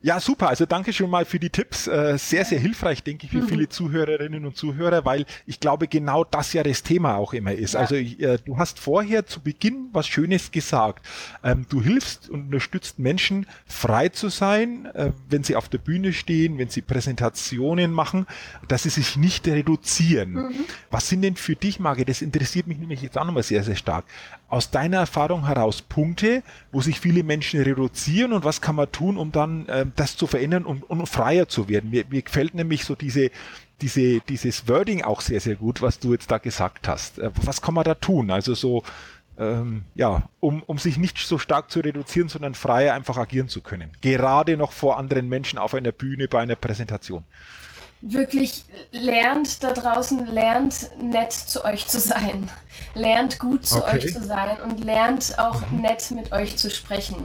[0.00, 0.48] Ja, super.
[0.48, 1.88] Also danke schon mal für die Tipps.
[1.88, 3.48] Äh, sehr, sehr hilfreich, denke ich, für mhm.
[3.48, 7.74] viele Zuhörerinnen und Zuhörer, weil ich glaube, genau das ja das Thema auch immer ist.
[7.74, 7.80] Ja.
[7.80, 11.04] Also äh, du hast vorher zu Beginn was Schönes gesagt.
[11.42, 16.12] Ähm, du hilfst und unterstützt Menschen, frei zu sein, äh, wenn sie auf der Bühne
[16.12, 18.26] stehen, wenn sie Präsentationen machen,
[18.68, 20.34] dass sie sich nicht reduzieren.
[20.34, 20.64] Mhm.
[20.92, 23.76] Was sind denn für dich, Marge, das interessiert mich nämlich jetzt auch nochmal sehr, sehr
[23.76, 24.04] stark,
[24.48, 26.42] aus deiner Erfahrung heraus Punkte,
[26.72, 30.26] wo sich viele Menschen reduzieren und was kann man tun, um dann äh, das zu
[30.26, 31.90] verändern und, und freier zu werden?
[31.90, 33.30] Mir, mir gefällt nämlich so diese,
[33.82, 37.18] diese, dieses Wording auch sehr, sehr gut, was du jetzt da gesagt hast.
[37.18, 38.30] Äh, was kann man da tun?
[38.30, 38.82] Also so,
[39.38, 43.60] ähm, ja, um, um sich nicht so stark zu reduzieren, sondern freier einfach agieren zu
[43.60, 43.90] können.
[44.00, 47.24] Gerade noch vor anderen Menschen auf einer Bühne bei einer Präsentation
[48.00, 52.50] wirklich lernt da draußen, lernt nett zu euch zu sein.
[52.94, 53.96] Lernt gut zu okay.
[53.96, 55.82] euch zu sein und lernt auch mhm.
[55.82, 57.16] nett mit euch zu sprechen.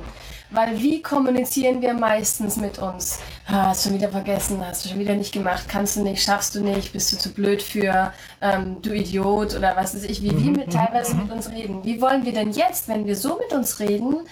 [0.49, 3.19] Weil wie kommunizieren wir meistens mit uns?
[3.47, 6.21] Ah, hast du schon wieder vergessen, hast du schon wieder nicht gemacht, kannst du nicht,
[6.21, 10.21] schaffst du nicht, bist du zu blöd für, ähm, du Idiot oder was weiß ich,
[10.21, 10.71] wie wir mit, mhm.
[10.71, 11.84] teilweise mit uns reden.
[11.84, 14.28] Wie wollen wir denn jetzt, wenn wir so mit uns reden,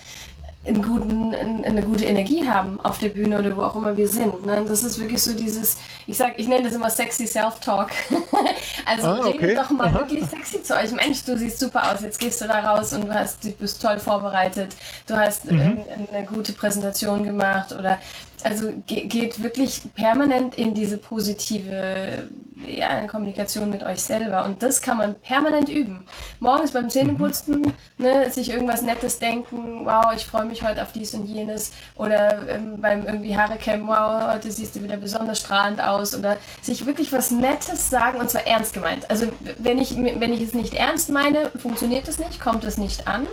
[0.63, 4.45] einen guten, eine gute Energie haben auf der Bühne oder wo auch immer wir sind.
[4.45, 4.63] Ne?
[4.67, 7.89] Das ist wirklich so dieses, ich sag, ich nenne das immer sexy Self-Talk.
[8.85, 9.37] also ah, okay.
[9.39, 9.99] redet doch mal Aha.
[10.01, 10.91] wirklich sexy zu euch.
[10.91, 13.81] Mensch, du siehst super aus, jetzt gehst du da raus und du hast, du bist
[13.81, 14.75] toll vorbereitet,
[15.07, 15.79] du hast mhm.
[16.13, 17.97] eine gute Präsentation gemacht oder
[18.45, 22.29] also geht wirklich permanent in diese positive
[22.67, 24.45] ja, Kommunikation mit euch selber.
[24.45, 26.05] Und das kann man permanent üben.
[26.39, 27.73] Morgens beim Zähneputzen, mhm.
[27.97, 31.71] ne, sich irgendwas Nettes denken, wow, ich freue mich heute auf dies und jenes.
[31.95, 36.15] Oder ähm, beim irgendwie Haare kämmen, wow, heute siehst du wieder besonders strahlend aus.
[36.15, 39.09] Oder sich wirklich was Nettes sagen und zwar ernst gemeint.
[39.09, 39.27] Also
[39.57, 43.27] wenn ich, wenn ich es nicht ernst meine, funktioniert es nicht, kommt es nicht an.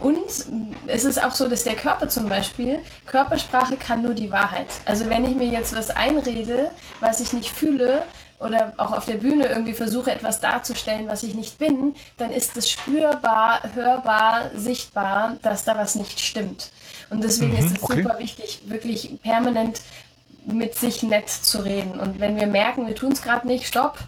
[0.00, 0.18] Und
[0.86, 4.68] es ist auch so, dass der Körper zum Beispiel, Körpersprache kann nur die Wahrheit.
[4.86, 6.70] Also wenn ich mir jetzt was einrede,
[7.00, 8.02] was ich nicht fühle,
[8.40, 12.56] oder auch auf der Bühne irgendwie versuche, etwas darzustellen, was ich nicht bin, dann ist
[12.56, 16.70] es spürbar, hörbar, sichtbar, dass da was nicht stimmt.
[17.10, 18.02] Und deswegen mhm, ist es okay.
[18.02, 19.82] super wichtig, wirklich permanent
[20.46, 22.00] mit sich nett zu reden.
[22.00, 23.98] Und wenn wir merken, wir tun es gerade nicht, stopp,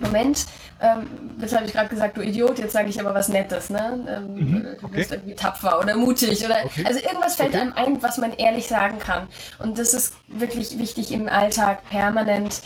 [0.00, 0.46] Moment,
[0.82, 1.08] ähm,
[1.40, 4.04] jetzt habe ich gerade gesagt, du Idiot, jetzt sage ich aber was Nettes, ne?
[4.08, 4.76] Ähm, mhm, okay.
[4.80, 6.84] Du bist irgendwie tapfer oder mutig oder okay.
[6.84, 7.60] also irgendwas fällt okay.
[7.60, 9.28] einem ein, was man ehrlich sagen kann.
[9.58, 12.62] Und das ist wirklich wichtig im Alltag permanent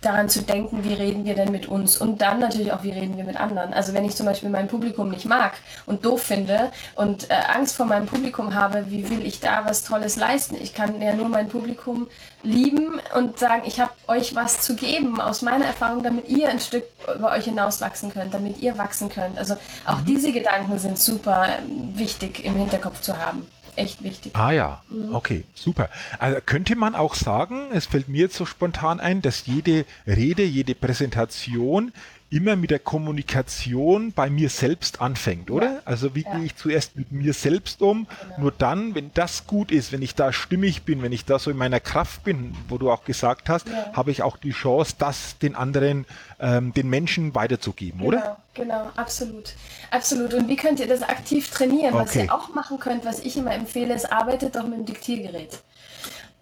[0.00, 3.16] daran zu denken, wie reden wir denn mit uns und dann natürlich auch, wie reden
[3.16, 3.74] wir mit anderen.
[3.74, 5.54] Also wenn ich zum Beispiel mein Publikum nicht mag
[5.86, 9.82] und doof finde und äh, Angst vor meinem Publikum habe, wie will ich da was
[9.82, 10.56] Tolles leisten?
[10.60, 12.06] Ich kann ja nur mein Publikum
[12.42, 16.60] lieben und sagen, ich habe euch was zu geben aus meiner Erfahrung, damit ihr ein
[16.60, 16.84] Stück
[17.14, 19.38] über euch hinauswachsen könnt, damit ihr wachsen könnt.
[19.38, 20.04] Also auch mhm.
[20.06, 23.46] diese Gedanken sind super ähm, wichtig im Hinterkopf zu haben.
[23.76, 24.34] Echt wichtig.
[24.34, 25.14] Ah ja, mhm.
[25.14, 25.90] okay, super.
[26.18, 30.44] Also könnte man auch sagen, es fällt mir jetzt so spontan ein, dass jede Rede,
[30.44, 31.92] jede Präsentation
[32.28, 35.74] immer mit der Kommunikation bei mir selbst anfängt, oder?
[35.74, 35.80] Ja.
[35.84, 36.34] Also wie ja.
[36.34, 38.06] gehe ich zuerst mit mir selbst um?
[38.06, 38.40] Genau.
[38.40, 41.50] Nur dann, wenn das gut ist, wenn ich da stimmig bin, wenn ich da so
[41.50, 43.92] in meiner Kraft bin, wo du auch gesagt hast, ja.
[43.92, 46.04] habe ich auch die Chance, das den anderen,
[46.40, 48.36] ähm, den Menschen weiterzugeben, genau, oder?
[48.54, 49.54] Genau, absolut.
[49.90, 50.34] Absolut.
[50.34, 51.94] Und wie könnt ihr das aktiv trainieren?
[51.94, 52.04] Okay.
[52.04, 55.60] Was ihr auch machen könnt, was ich immer empfehle, ist, arbeitet doch mit dem Diktiergerät.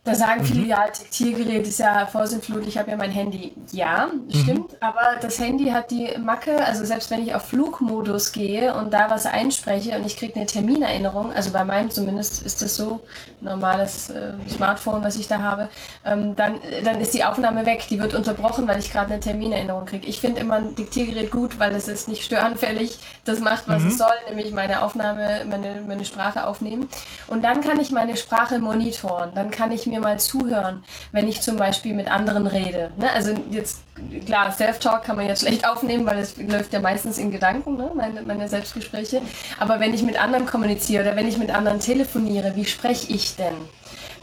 [0.05, 0.68] Da sagen viele, mhm.
[0.68, 3.55] ja, Diktiergerät ist ja Vorsinnflut, ich habe ja mein Handy.
[3.72, 4.78] Ja, stimmt, mhm.
[4.80, 9.09] aber das Handy hat die Macke, also selbst wenn ich auf Flugmodus gehe und da
[9.09, 13.00] was einspreche und ich kriege eine Terminerinnerung, also bei meinem zumindest ist das so,
[13.40, 15.70] normales äh, Smartphone, was ich da habe,
[16.05, 19.86] ähm, dann, dann ist die Aufnahme weg, die wird unterbrochen, weil ich gerade eine Terminerinnerung
[19.86, 20.07] kriege.
[20.07, 23.88] Ich finde immer ein Diktiergerät gut, weil es ist nicht störanfällig, das macht, was mhm.
[23.88, 26.90] es soll, nämlich meine Aufnahme, meine, meine Sprache aufnehmen.
[27.26, 30.82] Und dann kann ich meine Sprache monitoren, dann kann ich mir mir mal zuhören,
[31.12, 32.90] wenn ich zum Beispiel mit anderen rede.
[32.97, 33.11] Ne?
[33.12, 33.82] Also jetzt,
[34.26, 37.90] klar, Self-Talk kann man jetzt schlecht aufnehmen, weil es läuft ja meistens in Gedanken, ne?
[37.95, 39.22] meine, meine Selbstgespräche.
[39.59, 43.36] Aber wenn ich mit anderen kommuniziere oder wenn ich mit anderen telefoniere, wie spreche ich
[43.36, 43.55] denn?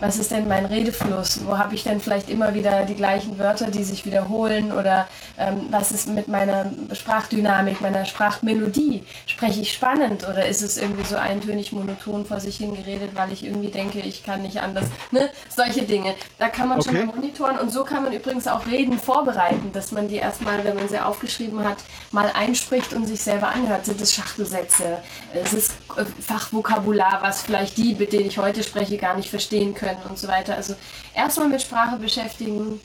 [0.01, 1.41] Was ist denn mein Redefluss?
[1.45, 4.71] Wo habe ich denn vielleicht immer wieder die gleichen Wörter, die sich wiederholen?
[4.71, 9.03] Oder ähm, was ist mit meiner Sprachdynamik, meiner Sprachmelodie?
[9.27, 13.45] Spreche ich spannend oder ist es irgendwie so eintönig monoton vor sich hingeredet, weil ich
[13.45, 14.85] irgendwie denke, ich kann nicht anders?
[15.11, 15.29] Ne?
[15.55, 16.15] Solche Dinge.
[16.39, 16.89] Da kann man okay.
[16.89, 20.63] schon mal monitoren und so kann man übrigens auch Reden vorbereiten, dass man die erstmal,
[20.63, 21.77] wenn man sie aufgeschrieben hat,
[22.11, 23.85] mal einspricht und sich selber anhört.
[23.85, 24.97] Sind es Schachtelsätze?
[25.43, 29.75] Ist es äh, Fachvokabular, was vielleicht die, mit denen ich heute spreche, gar nicht verstehen
[29.75, 29.90] können?
[29.95, 30.55] Können und so weiter.
[30.55, 30.75] Also
[31.13, 32.79] erstmal mit Sprache beschäftigen,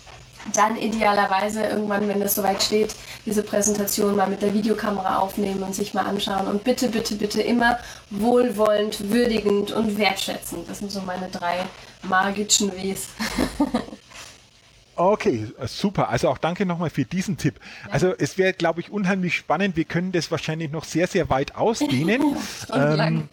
[0.55, 2.95] dann idealerweise irgendwann, wenn das soweit steht,
[3.25, 6.47] diese Präsentation mal mit der Videokamera aufnehmen und sich mal anschauen.
[6.47, 7.79] Und bitte, bitte, bitte immer
[8.11, 10.69] wohlwollend, würdigend und wertschätzend.
[10.69, 11.59] Das sind so meine drei
[12.03, 13.09] magischen Wes.
[14.99, 16.09] Okay, super.
[16.09, 17.61] Also auch danke nochmal für diesen Tipp.
[17.85, 17.93] Ja.
[17.93, 19.77] Also es wäre, glaube ich, unheimlich spannend.
[19.77, 22.35] Wir können das wahrscheinlich noch sehr, sehr weit ausdehnen.
[22.73, 23.29] ähm,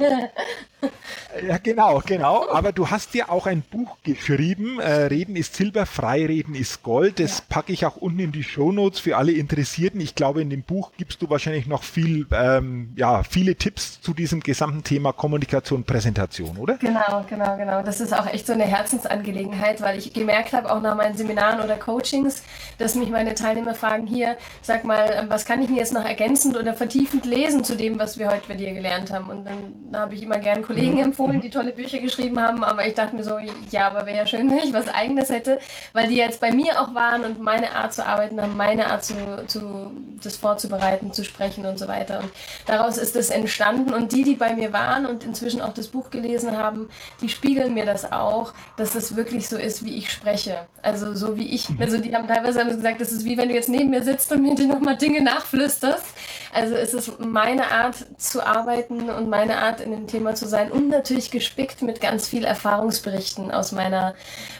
[1.48, 2.50] ja, genau, genau.
[2.50, 4.80] Aber du hast ja auch ein Buch geschrieben.
[4.80, 7.20] Äh, Reden ist Silber, Freireden ist Gold.
[7.20, 7.44] Das ja.
[7.50, 10.00] packe ich auch unten in die Shownotes für alle Interessierten.
[10.02, 14.14] Ich glaube, in dem Buch gibst du wahrscheinlich noch viel, ähm, ja, viele Tipps zu
[14.14, 16.76] diesem gesamten Thema Kommunikation, Präsentation, oder?
[16.78, 17.82] Genau, genau, genau.
[17.84, 21.62] Das ist auch echt so eine Herzensangelegenheit, weil ich gemerkt habe, auch nach meinen Seminaren,
[21.64, 22.44] oder Coachings,
[22.78, 26.06] dass mich meine Teilnehmer fragen, hier, sag mal, ähm, was kann ich mir jetzt noch
[26.06, 29.30] ergänzend oder vertiefend lesen zu dem, was wir heute bei dir gelernt haben?
[29.30, 31.00] Und dann habe ich immer gern Kollegen mhm.
[31.00, 33.38] empfohlen, die tolle Bücher geschrieben haben, aber ich dachte mir so,
[33.72, 35.60] ja, aber wäre ja schön, wenn ich was eigenes hätte,
[35.94, 39.04] weil die jetzt bei mir auch waren und meine Art zu arbeiten haben, meine Art
[39.04, 39.14] zu,
[39.48, 39.92] zu
[40.24, 42.20] das vorzubereiten, zu sprechen und so weiter.
[42.20, 42.32] Und
[42.66, 46.10] daraus ist es entstanden und die, die bei mir waren und inzwischen auch das Buch
[46.10, 46.90] gelesen haben,
[47.22, 50.68] die spiegeln mir das auch, dass das wirklich so ist, wie ich spreche.
[50.82, 51.68] Also so wie ich.
[51.80, 54.42] Also die haben teilweise gesagt, das ist wie wenn du jetzt neben mir sitzt und
[54.42, 56.06] mir die nochmal Dinge nachflüsterst.
[56.54, 60.63] Also es ist meine Art zu arbeiten und meine Art in dem Thema zu sein
[60.72, 64.16] und natürlich gespickt mit ganz viel Erfahrungsberichten aus meiner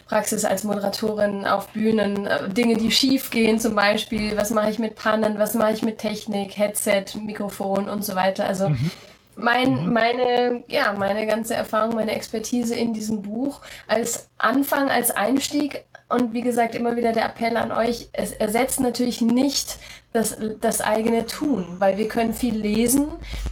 [0.06, 2.26] Praxis als Moderatorin auf Bühnen.
[2.26, 4.36] Äh, Dinge, die schief gehen zum Beispiel.
[4.36, 5.38] Was mache ich mit Pannen?
[5.38, 8.46] Was mache ich mit Technik, Headset, Mikrofon und so weiter.
[8.46, 8.90] Also mhm
[9.36, 9.92] mein, mhm.
[9.92, 16.32] meine, ja, meine ganze Erfahrung, meine Expertise in diesem Buch als Anfang, als Einstieg und
[16.32, 19.78] wie gesagt, immer wieder der Appell an euch, es ersetzt natürlich nicht
[20.14, 23.08] das, das eigene Tun, weil wir können viel lesen,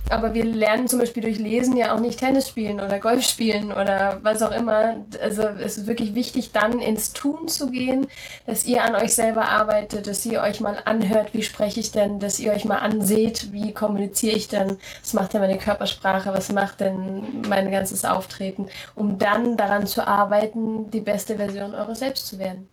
[0.09, 3.73] aber wir lernen zum Beispiel durch Lesen ja auch nicht Tennis spielen oder Golf spielen
[3.73, 5.05] oder was auch immer.
[5.21, 8.07] Also es ist wirklich wichtig, dann ins Tun zu gehen,
[8.47, 12.21] dass ihr an euch selber arbeitet, dass ihr euch mal anhört, wie spreche ich denn,
[12.21, 16.53] dass ihr euch mal anseht, wie kommuniziere ich denn, was macht denn meine Körpersprache, was
[16.53, 22.29] macht denn mein ganzes Auftreten, um dann daran zu arbeiten, die beste Version eures Selbst
[22.29, 22.72] zu werden.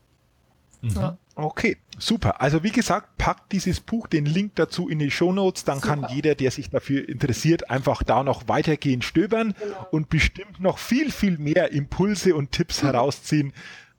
[0.81, 0.91] Mhm.
[0.95, 1.17] Ja.
[1.35, 2.41] Okay, super.
[2.41, 5.95] Also wie gesagt, packt dieses Buch, den Link dazu in die Show Notes, dann super.
[5.95, 9.87] kann jeder, der sich dafür interessiert, einfach da noch weitergehen stöbern genau.
[9.91, 12.87] und bestimmt noch viel, viel mehr Impulse und Tipps mhm.
[12.87, 13.53] herausziehen.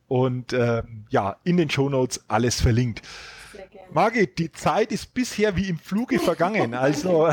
[0.06, 3.02] Und äh, ja, in den Show Notes alles verlinkt.
[3.92, 6.74] Margit, die Zeit ist bisher wie im Fluge vergangen.
[6.74, 7.28] Also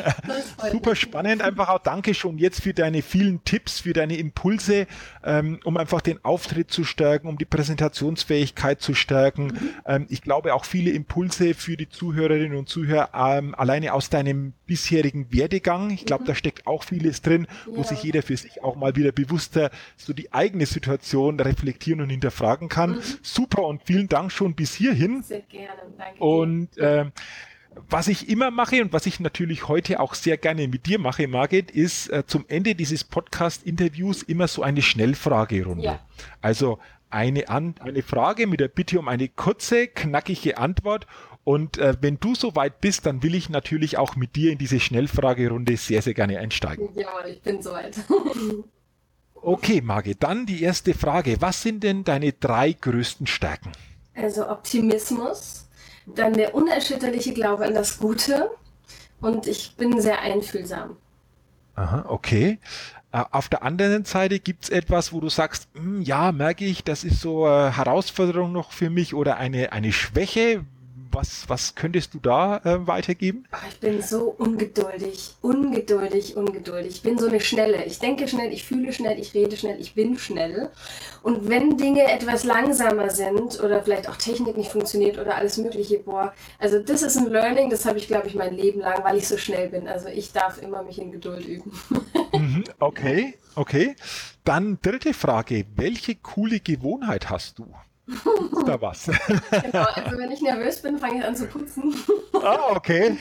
[0.70, 1.42] super spannend.
[1.42, 4.86] Einfach auch danke schon jetzt für deine vielen Tipps, für deine Impulse,
[5.24, 9.46] ähm, um einfach den Auftritt zu stärken, um die Präsentationsfähigkeit zu stärken.
[9.46, 9.70] Mhm.
[9.86, 14.54] Ähm, ich glaube auch viele Impulse für die Zuhörerinnen und Zuhörer ähm, alleine aus deinem
[14.70, 15.90] bisherigen Werdegang.
[15.90, 16.28] Ich glaube, mhm.
[16.28, 17.84] da steckt auch vieles drin, wo ja.
[17.88, 22.68] sich jeder für sich auch mal wieder bewusster so die eigene Situation reflektieren und hinterfragen
[22.68, 22.92] kann.
[22.92, 23.02] Mhm.
[23.20, 25.24] Super und vielen Dank schon bis hierhin.
[25.24, 25.82] Sehr gerne.
[25.98, 26.22] Danke.
[26.22, 27.06] Und äh,
[27.88, 31.26] was ich immer mache und was ich natürlich heute auch sehr gerne mit dir mache,
[31.26, 35.82] Margit, ist äh, zum Ende dieses Podcast-Interviews immer so eine Schnellfragerunde.
[35.84, 36.00] Ja.
[36.40, 36.78] Also
[37.10, 41.06] eine, An eine Frage mit der Bitte um eine kurze, knackige Antwort.
[41.44, 44.78] Und äh, wenn du soweit bist, dann will ich natürlich auch mit dir in diese
[44.78, 46.88] Schnellfragerunde sehr, sehr gerne einsteigen.
[46.94, 47.96] Ja, ich bin soweit.
[49.34, 51.36] okay, Margit, dann die erste Frage.
[51.40, 53.72] Was sind denn deine drei größten Stärken?
[54.14, 55.66] Also Optimismus,
[56.06, 58.50] dann der unerschütterliche Glaube an das Gute
[59.20, 60.96] und ich bin sehr einfühlsam.
[61.74, 62.58] Aha, okay.
[63.12, 66.84] Äh, auf der anderen Seite gibt es etwas, wo du sagst, hm, ja, merke ich,
[66.84, 70.64] das ist so eine Herausforderung noch für mich oder eine, eine Schwäche
[71.12, 73.44] was, was könntest du da äh, weitergeben?
[73.68, 76.96] Ich bin so ungeduldig, ungeduldig, ungeduldig.
[76.96, 77.84] Ich bin so eine Schnelle.
[77.84, 80.70] Ich denke schnell, ich fühle schnell, ich rede schnell, ich bin schnell.
[81.22, 85.98] Und wenn Dinge etwas langsamer sind oder vielleicht auch Technik nicht funktioniert oder alles Mögliche,
[85.98, 89.16] boah, also das ist ein Learning, das habe ich, glaube ich, mein Leben lang, weil
[89.16, 89.88] ich so schnell bin.
[89.88, 91.72] Also ich darf immer mich in Geduld üben.
[92.32, 93.96] Mhm, okay, okay.
[94.44, 95.66] Dann dritte Frage.
[95.74, 97.66] Welche coole Gewohnheit hast du?
[98.66, 99.06] Da was.
[99.06, 101.94] genau, also wenn ich nervös bin, fange ich an zu putzen.
[102.42, 103.16] Ah, okay.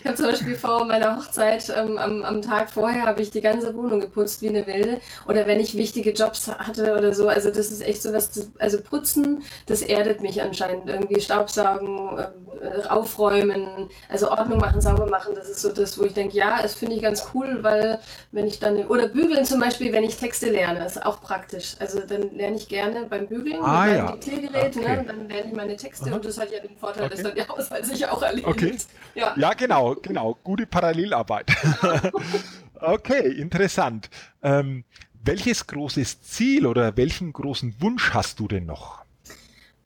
[0.00, 3.40] ich habe zum Beispiel vor meiner Hochzeit ähm, am, am Tag vorher habe ich die
[3.40, 5.00] ganze Wohnung geputzt wie eine Wilde.
[5.28, 7.28] Oder wenn ich wichtige Jobs hatte oder so.
[7.28, 10.88] Also das ist echt so was, also putzen, das erdet mich anscheinend.
[10.88, 15.34] Irgendwie Staubsaugen, äh, aufräumen, also Ordnung machen, sauber machen.
[15.34, 17.98] Das ist so das, wo ich denke, ja, das finde ich ganz cool, weil
[18.30, 21.74] wenn ich dann, oder bügeln zum Beispiel, wenn ich Texte lerne, ist auch praktisch.
[21.80, 24.04] Also dann lerne ich gerne beim Bügeln Bügeln ah, ja.
[24.04, 24.12] Ne?
[24.12, 24.48] okay.
[24.80, 25.04] ne?
[25.06, 26.16] Dann lerne ich meine Texte Aha.
[26.16, 27.14] und das hat ja den Vorteil, okay.
[27.14, 28.48] dass dann der Haushalt sich auch erledigt.
[28.48, 28.76] Okay.
[29.14, 29.34] Ja.
[29.36, 30.38] ja, genau, genau.
[30.42, 31.50] Gute Parallelarbeit.
[32.80, 34.10] okay, interessant.
[34.42, 34.84] Ähm,
[35.24, 39.01] welches großes Ziel oder welchen großen Wunsch hast du denn noch?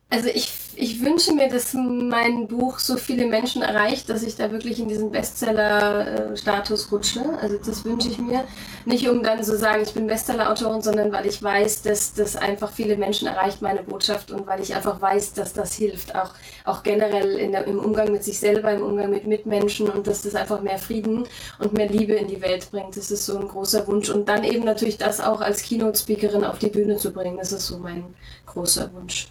[0.08, 4.52] Also ich, ich wünsche mir, dass mein Buch so viele Menschen erreicht, dass ich da
[4.52, 7.22] wirklich in diesen Bestseller-Status rutsche.
[7.40, 8.44] Also das wünsche ich mir.
[8.84, 12.70] Nicht um dann zu sagen, ich bin Bestseller-Autorin, sondern weil ich weiß, dass das einfach
[12.70, 16.30] viele Menschen erreicht, meine Botschaft, und weil ich einfach weiß, dass das hilft, auch,
[16.64, 20.36] auch generell der, im Umgang mit sich selber, im Umgang mit Mitmenschen und dass das
[20.36, 21.26] einfach mehr Frieden
[21.58, 22.96] und mehr Liebe in die Welt bringt.
[22.96, 24.08] Das ist so ein großer Wunsch.
[24.10, 27.38] Und dann eben natürlich das auch als Keynote-Speakerin auf die Bühne zu bringen.
[27.38, 28.14] Das ist so mein
[28.46, 29.26] großer Wunsch.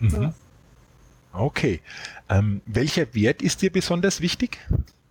[0.00, 0.34] Mhm.
[1.32, 1.80] Okay.
[2.28, 4.58] Ähm, welcher Wert ist dir besonders wichtig?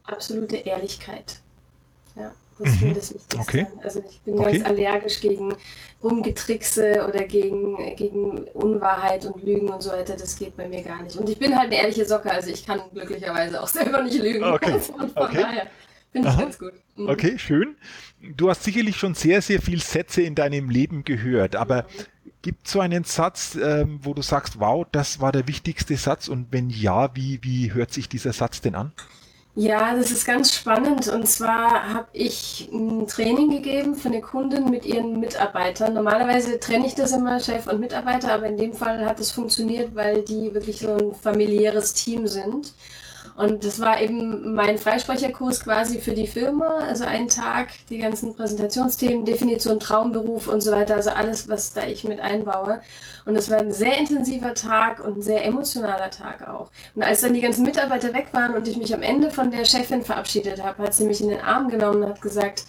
[0.03, 1.39] Absolute Ehrlichkeit.
[2.15, 2.77] Ja, das mhm.
[2.77, 3.67] finde ich Okay.
[3.83, 4.57] Also ich bin okay.
[4.57, 5.55] ganz allergisch gegen
[6.03, 10.17] Rumgetrickse oder gegen, gegen Unwahrheit und Lügen und so weiter.
[10.17, 11.15] Das geht bei mir gar nicht.
[11.15, 14.43] Und ich bin halt eine ehrliche Socke, also ich kann glücklicherweise auch selber nicht lügen.
[14.43, 14.73] Okay.
[14.73, 15.41] Also von okay.
[15.41, 15.67] daher
[16.11, 16.73] finde ich ganz gut.
[16.95, 17.09] Mhm.
[17.09, 17.77] Okay, schön.
[18.35, 22.67] Du hast sicherlich schon sehr, sehr viele Sätze in deinem Leben gehört, aber mhm Gibt
[22.67, 26.29] so einen Satz, ähm, wo du sagst, wow, das war der wichtigste Satz?
[26.29, 28.93] Und wenn ja, wie, wie hört sich dieser Satz denn an?
[29.55, 31.09] Ja, das ist ganz spannend.
[31.09, 35.93] Und zwar habe ich ein Training gegeben für eine Kundin mit ihren Mitarbeitern.
[35.95, 39.93] Normalerweise trenne ich das immer, Chef und Mitarbeiter, aber in dem Fall hat es funktioniert,
[39.95, 42.73] weil die wirklich so ein familiäres Team sind.
[43.39, 46.79] Und das war eben mein Freisprecherkurs quasi für die Firma.
[46.79, 50.95] Also einen Tag, die ganzen Präsentationsthemen, Definition, Traumberuf und so weiter.
[50.95, 52.81] Also alles, was da ich mit einbaue.
[53.25, 56.69] Und es war ein sehr intensiver Tag und ein sehr emotionaler Tag auch.
[56.95, 59.63] Und als dann die ganzen Mitarbeiter weg waren und ich mich am Ende von der
[59.63, 62.65] Chefin verabschiedet habe, hat sie mich in den Arm genommen und hat gesagt,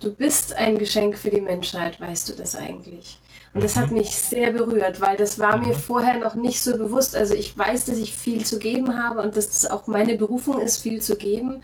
[0.00, 3.18] du bist ein Geschenk für die Menschheit, weißt du das eigentlich?
[3.52, 3.98] Und das hat mhm.
[3.98, 5.80] mich sehr berührt, weil das war mir mhm.
[5.80, 7.16] vorher noch nicht so bewusst.
[7.16, 10.60] Also ich weiß, dass ich viel zu geben habe und dass das auch meine Berufung
[10.60, 11.62] ist, viel zu geben.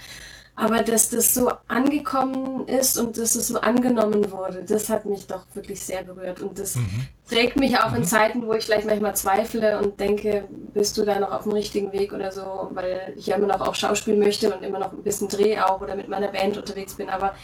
[0.59, 5.27] Aber dass das so angekommen ist und dass es so angenommen wurde, das hat mich
[5.27, 6.41] doch wirklich sehr berührt.
[6.41, 7.07] Und das mhm.
[7.29, 8.07] trägt mich auch in mhm.
[8.07, 11.93] Zeiten, wo ich vielleicht manchmal zweifle und denke, bist du da noch auf dem richtigen
[11.93, 15.03] Weg oder so, weil ich ja immer noch auch Schauspiel möchte und immer noch ein
[15.03, 17.11] bisschen Dreh auch oder mit meiner Band unterwegs bin.
[17.11, 17.35] Aber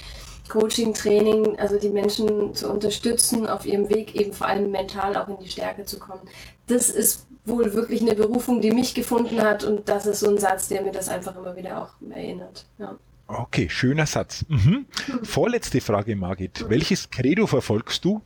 [0.48, 5.28] Coaching, Training, also die Menschen zu unterstützen, auf ihrem Weg eben vor allem mental auch
[5.28, 6.22] in die Stärke zu kommen.
[6.66, 10.38] Das ist wohl wirklich eine Berufung, die mich gefunden hat und das ist so ein
[10.38, 12.66] Satz, der mir das einfach immer wieder auch erinnert.
[12.78, 12.96] Ja.
[13.26, 14.44] Okay, schöner Satz.
[14.48, 14.86] Mhm.
[15.22, 16.68] Vorletzte Frage, Margit.
[16.68, 18.20] Welches Credo verfolgst du?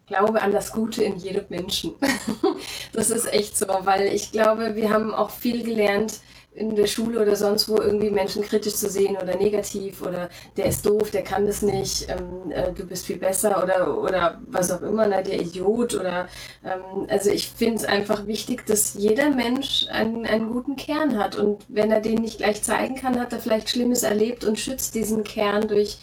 [0.00, 1.94] Ich glaube an das Gute in jedem Menschen.
[2.92, 6.20] das ist echt so, weil ich glaube, wir haben auch viel gelernt,
[6.54, 10.66] in der Schule oder sonst wo irgendwie Menschen kritisch zu sehen oder negativ oder der
[10.66, 14.70] ist doof, der kann das nicht, ähm, äh, du bist viel besser oder, oder was
[14.70, 16.28] auch immer, na, der Idiot oder
[16.62, 21.36] ähm, also ich finde es einfach wichtig, dass jeder Mensch einen, einen guten Kern hat
[21.36, 24.94] und wenn er den nicht gleich zeigen kann, hat er vielleicht Schlimmes erlebt und schützt
[24.94, 25.98] diesen Kern durch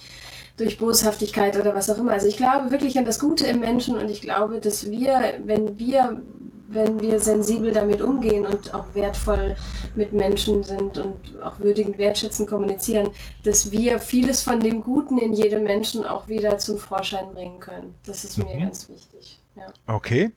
[0.58, 2.12] durch Boshaftigkeit oder was auch immer.
[2.12, 5.80] Also ich glaube wirklich an das Gute im Menschen und ich glaube, dass wir, wenn
[5.80, 6.22] wir
[6.72, 9.56] wenn wir sensibel damit umgehen und auch wertvoll
[9.96, 13.10] mit Menschen sind und auch würdigend wertschätzend kommunizieren,
[13.44, 17.96] dass wir vieles von dem Guten in jedem Menschen auch wieder zum Vorschein bringen können.
[18.06, 18.60] Das ist mir mhm.
[18.60, 19.40] ganz wichtig.
[19.88, 20.32] Okay,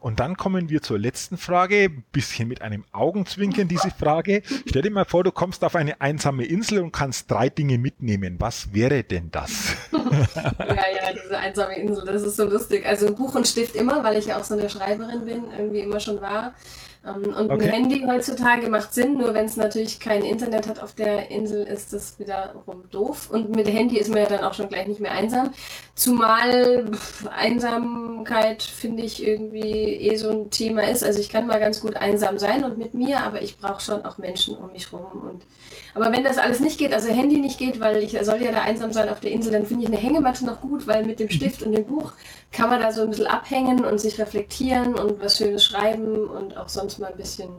[0.00, 4.42] und dann kommen wir zur letzten Frage, bisschen mit einem Augenzwinkern diese Frage.
[4.66, 8.36] Stell dir mal vor, du kommst auf eine einsame Insel und kannst drei Dinge mitnehmen.
[8.38, 9.76] Was wäre denn das?
[9.92, 12.86] ja, ja, diese einsame Insel, das ist so lustig.
[12.86, 16.00] Also Buch und Stift immer, weil ich ja auch so eine Schreiberin bin, irgendwie immer
[16.00, 16.54] schon war.
[17.06, 17.64] Ähm, und okay.
[17.66, 21.64] ein Handy heutzutage macht Sinn, nur wenn es natürlich kein Internet hat auf der Insel,
[21.64, 23.30] ist das wiederum doof.
[23.30, 25.52] Und mit Handy ist man ja dann auch schon gleich nicht mehr einsam.
[25.94, 26.90] Zumal
[27.30, 31.04] Einsamkeit, finde ich, irgendwie eh so ein Thema ist.
[31.04, 34.04] Also ich kann mal ganz gut einsam sein und mit mir, aber ich brauche schon
[34.04, 35.06] auch Menschen um mich rum.
[35.30, 35.42] Und,
[35.94, 38.62] aber wenn das alles nicht geht, also Handy nicht geht, weil ich soll ja da
[38.62, 41.30] einsam sein auf der Insel, dann finde ich eine Hängematte noch gut, weil mit dem
[41.30, 42.12] Stift und dem Buch
[42.52, 46.56] kann man da so ein bisschen abhängen und sich reflektieren und was Schönes schreiben und
[46.56, 47.50] auch sonst mal ein bisschen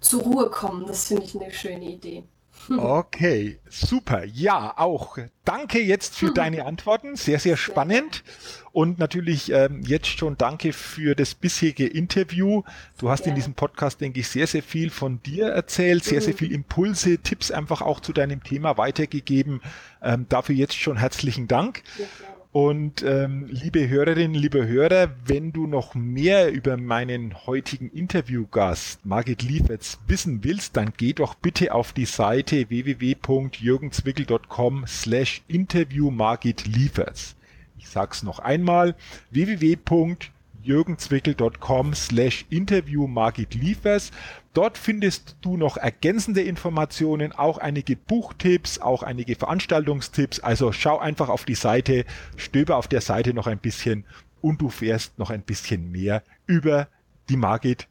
[0.00, 0.86] zur Ruhe kommen.
[0.86, 2.24] Das finde ich eine schöne Idee.
[2.70, 4.24] Okay, super.
[4.24, 7.16] Ja, auch danke jetzt für deine Antworten.
[7.16, 8.24] Sehr, sehr spannend.
[8.72, 12.62] Und natürlich ähm, jetzt schon danke für das bisherige Interview.
[12.98, 13.30] Du hast ja.
[13.30, 16.38] in diesem Podcast, denke ich, sehr, sehr viel von dir erzählt, sehr, sehr mhm.
[16.38, 19.60] viel Impulse, Tipps einfach auch zu deinem Thema weitergegeben.
[20.02, 21.82] Ähm, dafür jetzt schon herzlichen Dank.
[21.98, 22.06] Ja,
[22.54, 29.42] und ähm, liebe Hörerinnen, liebe Hörer, wenn du noch mehr über meinen heutigen Interviewgast Margit
[29.42, 37.34] Lieferts wissen willst, dann geh doch bitte auf die Seite www.jürgenzwickel.com slash interview Margit Lieferts.
[37.76, 38.94] Ich sag's noch einmal,
[40.64, 44.10] www.jürgenzwickel.com slash interview Margit Liefers.
[44.52, 50.40] Dort findest du noch ergänzende Informationen, auch einige Buchtipps, auch einige Veranstaltungstipps.
[50.40, 52.04] Also schau einfach auf die Seite,
[52.36, 54.04] stöber auf der Seite noch ein bisschen
[54.40, 56.88] und du fährst noch ein bisschen mehr über
[57.28, 57.88] die Margit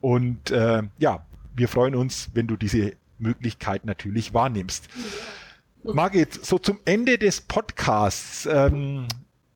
[0.00, 4.88] Und äh, ja, wir freuen uns, wenn du diese Möglichkeit natürlich wahrnimmst.
[5.84, 9.06] Margit, so zum Ende des Podcasts, ähm,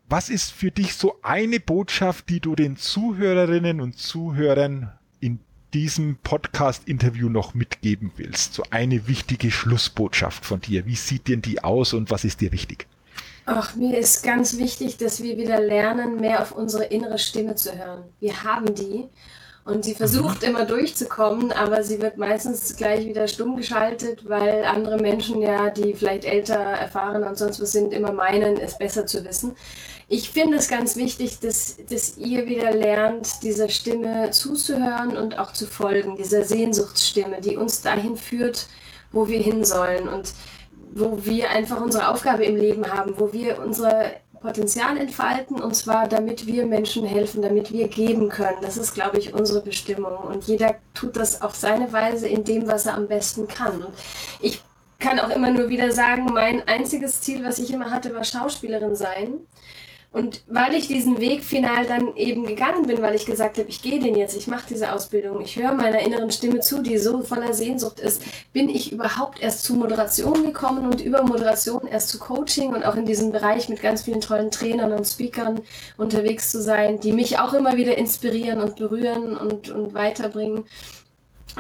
[0.09, 5.41] was ist für dich so eine Botschaft, die du den Zuhörerinnen und Zuhörern in
[5.75, 8.55] diesem Podcast-Interview noch mitgeben willst?
[8.55, 10.87] So eine wichtige Schlussbotschaft von dir.
[10.87, 12.87] Wie sieht denn die aus und was ist dir wichtig?
[13.47, 17.77] Ach, mir ist ganz wichtig, dass wir wieder lernen, mehr auf unsere innere Stimme zu
[17.77, 18.05] hören.
[18.21, 19.05] Wir haben die
[19.67, 24.97] und sie versucht immer durchzukommen, aber sie wird meistens gleich wieder stumm geschaltet, weil andere
[24.99, 29.25] Menschen ja, die vielleicht älter, erfahren und sonst was sind, immer meinen, es besser zu
[29.25, 29.57] wissen.
[30.09, 35.53] Ich finde es ganz wichtig, dass, dass ihr wieder lernt, dieser Stimme zuzuhören und auch
[35.53, 38.69] zu folgen, dieser Sehnsuchtsstimme, die uns dahin führt,
[39.11, 40.33] wo wir hin sollen und
[40.95, 44.13] wo wir einfach unsere Aufgabe im Leben haben, wo wir unsere
[44.47, 48.59] Potenzial entfalten und zwar damit wir Menschen helfen, damit wir geben können.
[48.63, 52.69] Das ist, glaube ich, unsere Bestimmung und jeder tut das auf seine Weise in dem,
[52.69, 53.83] was er am besten kann.
[53.83, 53.95] Und
[54.41, 54.63] ich
[55.01, 58.95] kann auch immer nur wieder sagen, mein einziges Ziel, was ich immer hatte, war Schauspielerin
[58.95, 59.41] sein.
[60.17, 63.83] Und weil ich diesen Weg final dann eben gegangen bin, weil ich gesagt habe, ich
[63.83, 67.21] gehe den jetzt, ich mache diese Ausbildung, ich höre meiner inneren Stimme zu, die so
[67.21, 68.23] voller Sehnsucht ist,
[68.55, 72.97] bin ich überhaupt erst zu Moderation gekommen und über Moderation erst zu Coaching und auch
[72.97, 75.61] in diesem Bereich mit ganz vielen tollen Trainern und Speakern
[75.99, 80.65] unterwegs zu sein, die mich auch immer wieder inspirieren und berühren und, und weiterbringen.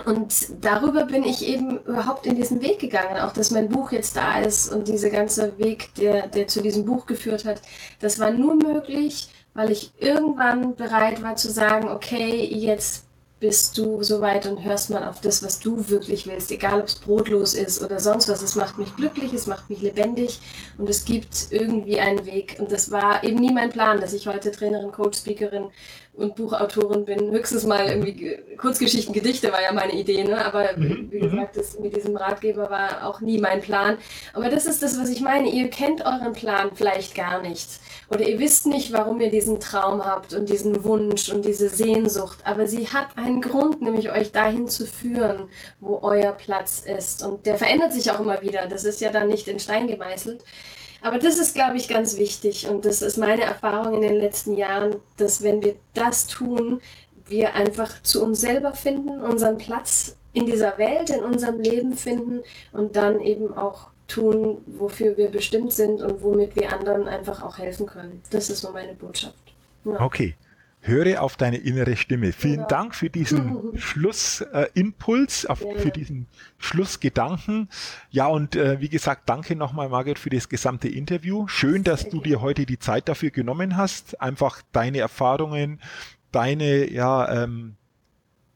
[0.04, 3.18] Und darüber bin ich eben überhaupt in diesen Weg gegangen.
[3.18, 6.84] Auch dass mein Buch jetzt da ist und dieser ganze Weg, der, der zu diesem
[6.84, 7.62] Buch geführt hat,
[8.00, 13.06] das war nur möglich, weil ich irgendwann bereit war zu sagen, okay, jetzt
[13.38, 16.94] bist du soweit und hörst mal auf das, was du wirklich willst, egal ob es
[16.94, 18.40] brotlos ist oder sonst was.
[18.40, 20.40] Es macht mich glücklich, es macht mich lebendig
[20.78, 22.56] und es gibt irgendwie einen Weg.
[22.58, 25.68] Und das war eben nie mein Plan, dass ich heute Trainerin, Coach, Speakerin
[26.16, 27.30] und Buchautorin bin.
[27.30, 30.44] Höchstens mal irgendwie Kurzgeschichten, Gedichte war ja meine Idee, ne?
[30.44, 31.08] aber mhm.
[31.10, 31.30] wie mhm.
[31.30, 33.98] gesagt, das mit diesem Ratgeber war auch nie mein Plan.
[34.32, 35.48] Aber das ist das, was ich meine.
[35.48, 37.68] Ihr kennt euren Plan vielleicht gar nicht
[38.08, 42.38] oder ihr wisst nicht, warum ihr diesen Traum habt und diesen Wunsch und diese Sehnsucht,
[42.44, 45.48] aber sie hat einen Grund, nämlich euch dahin zu führen,
[45.80, 47.24] wo euer Platz ist.
[47.24, 48.66] Und der verändert sich auch immer wieder.
[48.66, 50.44] Das ist ja dann nicht in Stein gemeißelt.
[51.00, 54.56] Aber das ist, glaube ich, ganz wichtig und das ist meine Erfahrung in den letzten
[54.56, 56.80] Jahren, dass wenn wir das tun,
[57.26, 62.42] wir einfach zu uns selber finden, unseren Platz in dieser Welt, in unserem Leben finden
[62.72, 67.58] und dann eben auch tun, wofür wir bestimmt sind und womit wir anderen einfach auch
[67.58, 68.22] helfen können.
[68.30, 69.34] Das ist so meine Botschaft.
[69.84, 70.00] Ja.
[70.00, 70.34] Okay.
[70.86, 72.32] Höre auf deine innere Stimme.
[72.32, 72.66] Vielen ja.
[72.66, 75.54] Dank für diesen Schlussimpuls, äh, ja.
[75.54, 76.28] für diesen
[76.58, 77.68] Schlussgedanken.
[78.10, 81.48] Ja, und äh, wie gesagt, danke nochmal, Margret, für das gesamte Interview.
[81.48, 85.80] Schön, dass du dir heute die Zeit dafür genommen hast, einfach deine Erfahrungen,
[86.30, 87.76] deine ja, ähm,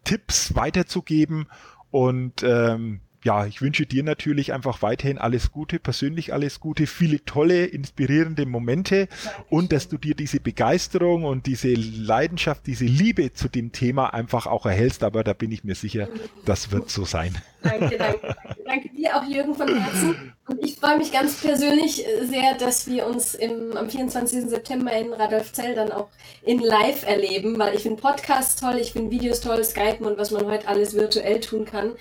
[0.05, 1.47] Tipps weiterzugeben.
[1.91, 7.25] Und ähm, ja, ich wünsche dir natürlich einfach weiterhin alles Gute, persönlich alles Gute, viele
[7.25, 9.09] tolle, inspirierende Momente
[9.49, 14.47] und dass du dir diese Begeisterung und diese Leidenschaft, diese Liebe zu dem Thema einfach
[14.47, 15.05] auch erhältst.
[15.05, 16.09] Aber da bin ich mir sicher,
[16.45, 17.37] das wird so sein.
[17.63, 18.37] Danke, danke.
[18.65, 20.33] Danke dir auch, Jürgen, von Herzen.
[20.47, 24.51] Und ich freue mich ganz persönlich sehr, dass wir uns im, am 24.
[24.51, 26.09] September in Radolfzell dann auch
[26.43, 30.33] in Live erleben, weil ich finde Podcasts toll, ich finde Videos toll, Skypen und was
[30.33, 31.93] man heute alles virtuell tun kann.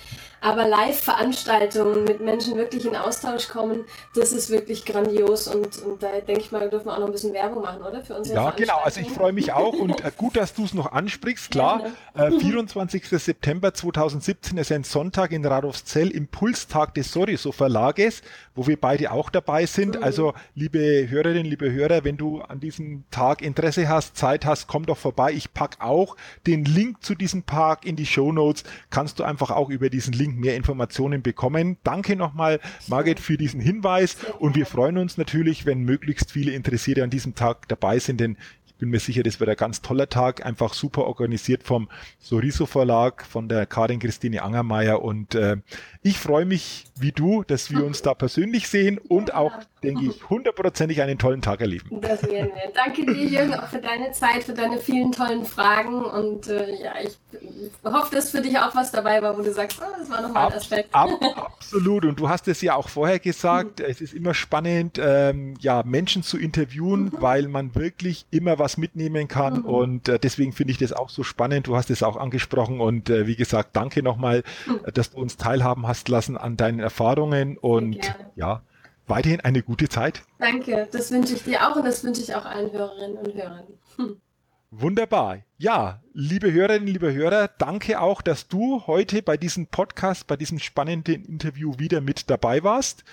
[0.41, 3.83] Aber Live-Veranstaltungen mit Menschen wirklich in Austausch kommen,
[4.15, 7.11] das ist wirklich grandios und, und da denke ich mal, dürfen wir auch noch ein
[7.11, 8.01] bisschen Werbung machen, oder?
[8.01, 8.79] Für unsere ja, genau.
[8.83, 11.51] Also ich freue mich auch und äh, gut, dass du es noch ansprichst.
[11.51, 13.09] Klar, äh, 24.
[13.09, 18.21] September 2017 ist ein Sonntag in Radolfzell, Impulstag des Soriso Verlages,
[18.55, 19.97] wo wir beide auch dabei sind.
[19.97, 20.03] Mhm.
[20.03, 24.85] Also liebe Hörerinnen, liebe Hörer, wenn du an diesem Tag Interesse hast, Zeit hast, komm
[24.85, 25.33] doch vorbei.
[25.33, 28.63] Ich pack auch den Link zu diesem Park in die Show Notes.
[28.89, 31.77] Kannst du einfach auch über diesen Link mehr Informationen bekommen.
[31.83, 37.03] Danke nochmal, Margit, für diesen Hinweis und wir freuen uns natürlich, wenn möglichst viele Interessierte
[37.03, 38.37] an diesem Tag dabei sind, denn
[38.79, 43.25] bin mir sicher, das wird ein ganz toller Tag, einfach super organisiert vom Soriso Verlag,
[43.25, 45.57] von der Karin Christine Angermeier und äh,
[46.01, 49.51] ich freue mich, wie du, dass wir uns da persönlich sehen und auch,
[49.83, 51.99] denke ich, hundertprozentig einen tollen Tag erleben.
[52.01, 52.71] Das werden wir.
[52.73, 56.93] Danke dir, Jürgen, auch für deine Zeit, für deine vielen tollen Fragen und äh, ja,
[57.03, 57.17] ich
[57.83, 60.47] hoffe, dass für dich auch was dabei war, wo du sagst, oh, das war nochmal
[60.47, 60.95] ein Aspekt.
[60.95, 65.55] Ab, absolut und du hast es ja auch vorher gesagt, es ist immer spannend, ähm,
[65.59, 67.11] ja, Menschen zu interviewen, mhm.
[67.19, 69.65] weil man wirklich immer was mitnehmen kann mhm.
[69.65, 71.67] und äh, deswegen finde ich das auch so spannend.
[71.67, 74.81] Du hast es auch angesprochen und äh, wie gesagt, danke nochmal, mhm.
[74.93, 78.61] dass du uns teilhaben hast lassen an deinen Erfahrungen und ja,
[79.07, 80.21] weiterhin eine gute Zeit.
[80.37, 83.63] Danke, das wünsche ich dir auch und das wünsche ich auch allen Hörerinnen und Hörern.
[83.95, 84.17] Hm.
[84.71, 85.39] Wunderbar.
[85.57, 90.59] Ja, liebe Hörerinnen, liebe Hörer, danke auch, dass du heute bei diesem Podcast, bei diesem
[90.59, 93.03] spannenden Interview wieder mit dabei warst.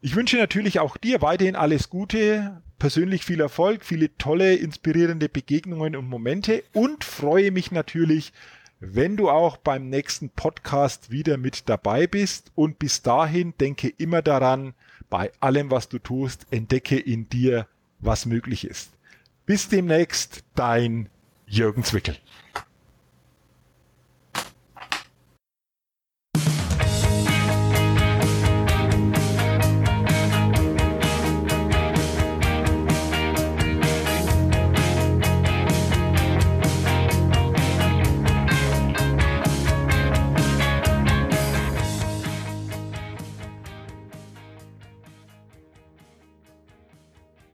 [0.00, 5.94] Ich wünsche natürlich auch dir weiterhin alles Gute, persönlich viel Erfolg, viele tolle, inspirierende Begegnungen
[5.94, 8.32] und Momente und freue mich natürlich,
[8.80, 12.50] wenn du auch beim nächsten Podcast wieder mit dabei bist.
[12.56, 14.74] Und bis dahin denke immer daran,
[15.10, 17.68] bei allem, was du tust, entdecke in dir,
[18.00, 18.90] was möglich ist.
[19.46, 21.08] Bis demnächst, dein
[21.46, 22.16] Jürgen Zwickel.